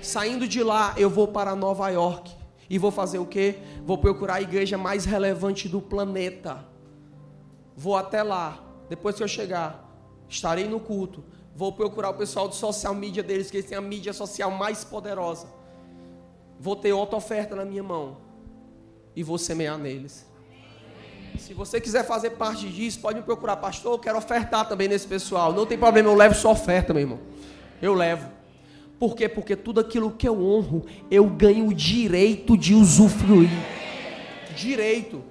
[0.00, 2.32] Saindo de lá, eu vou para Nova York
[2.70, 3.56] e vou fazer o quê?
[3.84, 6.64] Vou procurar a igreja mais relevante do planeta.
[7.76, 8.58] Vou até lá.
[8.88, 9.88] Depois que eu chegar,
[10.28, 11.22] estarei no culto.
[11.58, 14.84] Vou procurar o pessoal do social media deles, que eles têm a mídia social mais
[14.84, 15.48] poderosa.
[16.56, 18.18] Vou ter outra oferta na minha mão
[19.16, 20.24] e vou semear neles.
[21.36, 23.94] Se você quiser fazer parte disso, pode me procurar, pastor.
[23.94, 25.52] Eu quero ofertar também nesse pessoal.
[25.52, 27.18] Não tem problema, eu levo sua oferta, meu irmão.
[27.82, 28.30] Eu levo.
[28.96, 29.28] Por quê?
[29.28, 33.50] Porque tudo aquilo que eu honro, eu ganho o direito de usufruir.
[34.56, 35.24] Direito.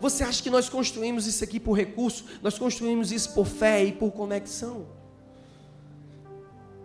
[0.00, 2.24] Você acha que nós construímos isso aqui por recurso?
[2.42, 5.03] Nós construímos isso por fé e por conexão.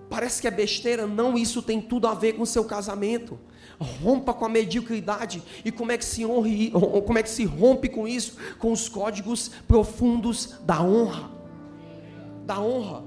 [0.09, 3.39] Parece que é besteira, não, isso tem tudo a ver com o seu casamento
[3.79, 5.41] rompa com a mediocridade.
[5.63, 6.71] E como é que se honre,
[7.05, 8.35] como é que se rompe com isso?
[8.57, 11.31] Com os códigos profundos da honra.
[12.45, 13.03] Da honra.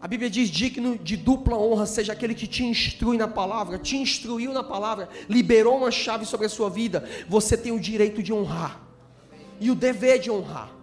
[0.00, 3.96] A Bíblia diz: digno de dupla honra seja aquele que te instrui na palavra, te
[3.96, 7.08] instruiu na palavra, liberou uma chave sobre a sua vida.
[7.28, 8.82] Você tem o direito de honrar
[9.60, 10.73] e o dever de honrar.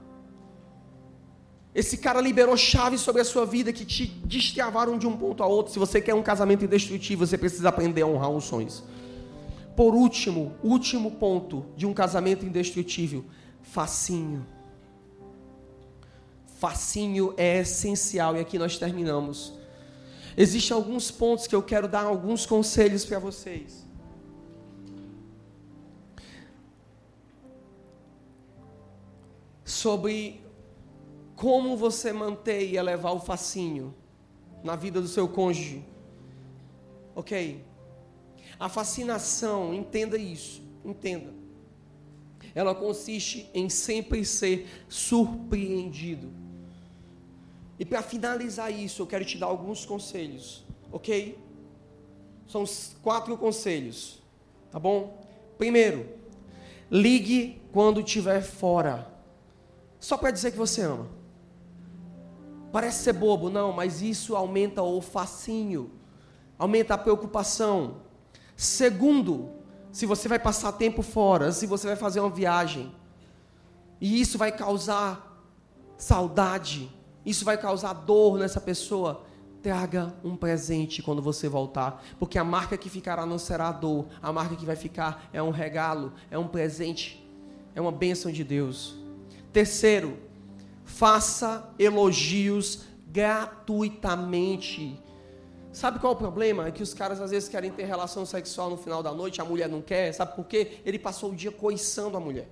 [1.73, 5.47] Esse cara liberou chaves sobre a sua vida que te destravaram de um ponto a
[5.47, 5.71] outro.
[5.71, 8.83] Se você quer um casamento indestrutível, você precisa aprender a honrar os sonhos.
[9.75, 13.23] Por último, último ponto de um casamento indestrutível:
[13.61, 14.45] facinho.
[16.59, 19.53] Facinho é essencial e aqui nós terminamos.
[20.35, 23.85] Existem alguns pontos que eu quero dar alguns conselhos para vocês.
[29.63, 30.41] Sobre
[31.41, 33.95] como você manter e elevar o fascínio
[34.63, 35.83] na vida do seu cônjuge?
[37.15, 37.65] Ok?
[38.59, 41.33] A fascinação, entenda isso, entenda.
[42.53, 46.31] Ela consiste em sempre ser surpreendido.
[47.79, 51.39] E para finalizar isso, eu quero te dar alguns conselhos, ok?
[52.47, 52.65] São
[53.01, 54.21] quatro conselhos,
[54.69, 55.25] tá bom?
[55.57, 56.07] Primeiro,
[56.91, 59.11] ligue quando estiver fora,
[59.99, 61.20] só para dizer que você ama.
[62.71, 65.91] Parece ser bobo, não, mas isso aumenta o facinho,
[66.57, 67.97] aumenta a preocupação.
[68.55, 69.49] Segundo,
[69.91, 72.93] se você vai passar tempo fora, se você vai fazer uma viagem,
[73.99, 75.45] e isso vai causar
[75.97, 76.89] saudade,
[77.25, 79.23] isso vai causar dor nessa pessoa,
[79.61, 84.07] traga um presente quando você voltar, porque a marca que ficará não será a dor,
[84.21, 87.23] a marca que vai ficar é um regalo, é um presente,
[87.75, 88.95] é uma bênção de Deus.
[89.53, 90.17] Terceiro,
[90.91, 94.99] faça elogios gratuitamente.
[95.71, 96.67] Sabe qual é o problema?
[96.67, 99.45] É que os caras às vezes querem ter relação sexual no final da noite, a
[99.45, 100.79] mulher não quer, sabe por quê?
[100.85, 102.49] Ele passou o dia coiçando a mulher.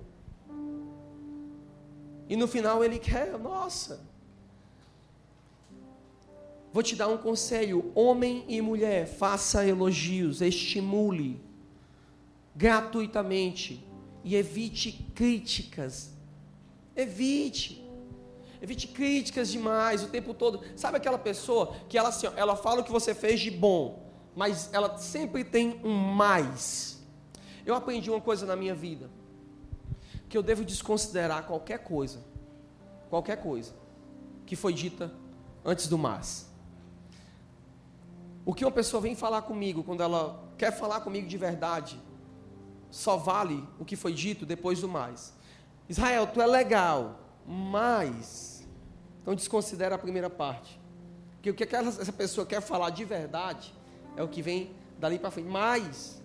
[2.28, 4.08] E no final ele quer, nossa.
[6.72, 11.40] Vou te dar um conselho: homem e mulher, faça elogios, estimule
[12.56, 13.86] gratuitamente
[14.24, 16.12] e evite críticas.
[16.96, 17.89] Evite.
[18.62, 20.60] Evite críticas demais o tempo todo.
[20.76, 24.68] Sabe aquela pessoa que ela assim, ela fala o que você fez de bom, mas
[24.72, 27.02] ela sempre tem um mais.
[27.64, 29.10] Eu aprendi uma coisa na minha vida,
[30.28, 32.22] que eu devo desconsiderar qualquer coisa,
[33.08, 33.74] qualquer coisa
[34.44, 35.12] que foi dita
[35.64, 36.50] antes do mais.
[38.44, 42.00] O que uma pessoa vem falar comigo quando ela quer falar comigo de verdade,
[42.90, 45.32] só vale o que foi dito depois do mais.
[45.88, 48.49] Israel, tu é legal, mas
[49.30, 50.80] então desconsidera a primeira parte.
[51.34, 53.72] Porque o que aquela, essa pessoa quer falar de verdade
[54.16, 55.48] é o que vem dali para frente.
[55.48, 56.20] Mas,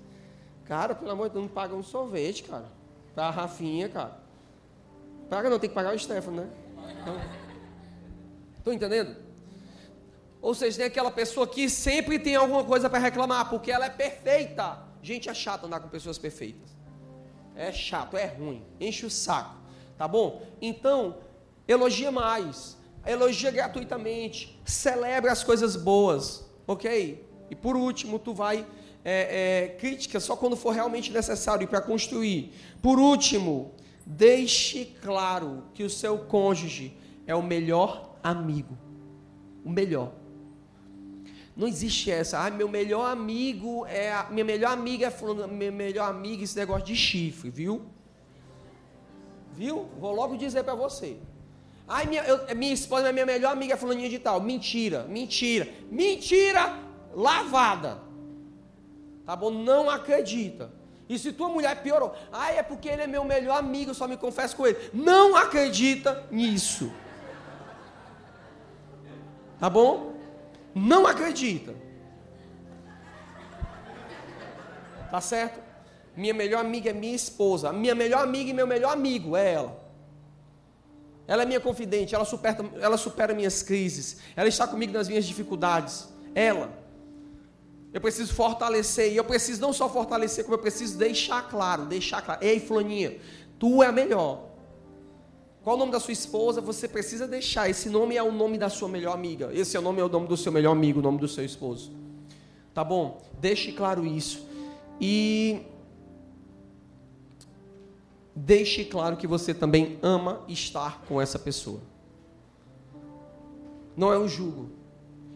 [0.65, 2.65] cara, pelo amor de Deus, não paga um sorvete, cara.
[3.13, 4.19] Pra Rafinha, cara.
[5.29, 6.49] Paga não, tem que pagar o Stefano, né?
[8.57, 9.15] Estão entendendo?
[10.41, 13.89] Ou seja, tem aquela pessoa que sempre tem alguma coisa para reclamar, porque ela é
[13.89, 14.79] perfeita.
[15.03, 16.75] Gente, é chato andar com pessoas perfeitas.
[17.55, 19.55] É chato, é ruim, enche o saco,
[19.95, 20.41] tá bom?
[20.59, 21.19] Então,
[21.67, 22.75] elogia mais
[23.05, 27.25] elogia gratuitamente, celebra as coisas boas, ok?
[27.49, 28.65] E por último, tu vai
[29.03, 32.53] é, é, crítica só quando for realmente necessário para construir.
[32.81, 33.73] Por último,
[34.05, 38.77] deixe claro que o seu cônjuge é o melhor amigo,
[39.63, 40.13] o melhor.
[41.55, 45.71] Não existe essa, ah, meu melhor amigo é a, minha melhor amiga é falando, meu
[45.71, 47.83] melhor amigo esse negócio de chifre, viu?
[49.53, 49.87] Viu?
[49.99, 51.17] Vou logo dizer para você.
[51.87, 54.41] Ai, minha, eu, minha esposa é minha melhor amiga, fulaninha de tal.
[54.41, 56.79] Mentira, mentira, mentira
[57.13, 57.99] lavada.
[59.25, 59.51] Tá bom?
[59.51, 60.71] Não acredita.
[61.07, 64.17] E se tua mulher piorou, ai, é porque ele é meu melhor amigo, só me
[64.17, 64.89] confesso com ele.
[64.91, 66.91] Não acredita nisso.
[69.59, 70.15] Tá bom?
[70.73, 71.75] Não acredita.
[75.11, 75.59] Tá certo?
[76.17, 77.71] Minha melhor amiga é minha esposa.
[77.71, 79.84] Minha melhor amiga e meu melhor amigo é ela.
[81.27, 84.17] Ela é minha confidente, ela supera, ela supera minhas crises.
[84.35, 86.07] Ela está comigo nas minhas dificuldades.
[86.33, 86.69] Ela.
[87.91, 89.13] Eu preciso fortalecer.
[89.13, 92.43] E eu preciso não só fortalecer, como eu preciso deixar claro, deixar claro.
[92.43, 93.17] Ei, Flaninha,
[93.57, 94.49] tu é a melhor.
[95.63, 96.61] Qual o nome da sua esposa?
[96.61, 97.67] Você precisa deixar.
[97.67, 99.49] Esse nome é o nome da sua melhor amiga.
[99.51, 101.43] Esse é o nome é o nome do seu melhor amigo, o nome do seu
[101.43, 101.91] esposo.
[102.71, 103.19] Tá bom?
[103.39, 104.45] Deixe claro isso.
[105.01, 105.61] E
[108.35, 111.79] deixe claro que você também ama estar com essa pessoa.
[113.95, 114.69] Não é um julgo.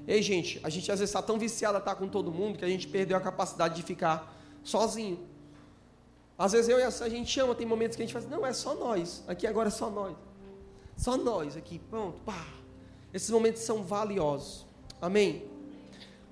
[0.05, 2.65] Ei, gente, a gente às vezes está tão viciado a estar com todo mundo que
[2.65, 5.19] a gente perdeu a capacidade de ficar sozinho.
[6.38, 8.45] Às vezes eu e a, a gente ama, tem momentos que a gente fala, não,
[8.45, 9.23] é só nós.
[9.27, 10.15] Aqui agora é só nós.
[10.97, 12.47] Só nós aqui, pronto, pá.
[13.13, 14.65] Esses momentos são valiosos.
[15.01, 15.45] Amém?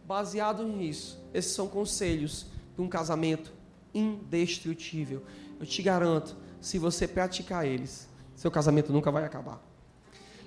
[0.05, 3.53] Baseado nisso, esses são conselhos de um casamento
[3.93, 5.23] indestrutível.
[5.59, 9.61] Eu te garanto, se você praticar eles, seu casamento nunca vai acabar.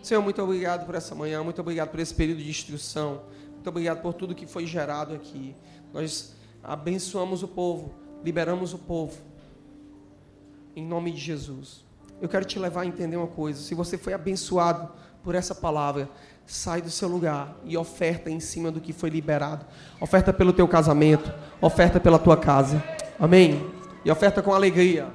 [0.03, 3.23] Senhor, muito obrigado por essa manhã, muito obrigado por esse período de instrução,
[3.53, 5.55] muito obrigado por tudo que foi gerado aqui.
[5.93, 7.93] Nós abençoamos o povo,
[8.25, 9.19] liberamos o povo,
[10.75, 11.85] em nome de Jesus.
[12.21, 14.91] Eu quero te levar a entender uma coisa: se você foi abençoado
[15.23, 16.09] por essa palavra,
[16.47, 19.65] sai do seu lugar e oferta em cima do que foi liberado.
[20.01, 22.83] Oferta pelo teu casamento, oferta pela tua casa.
[23.19, 23.65] Amém?
[24.05, 25.09] E oferta com alegria.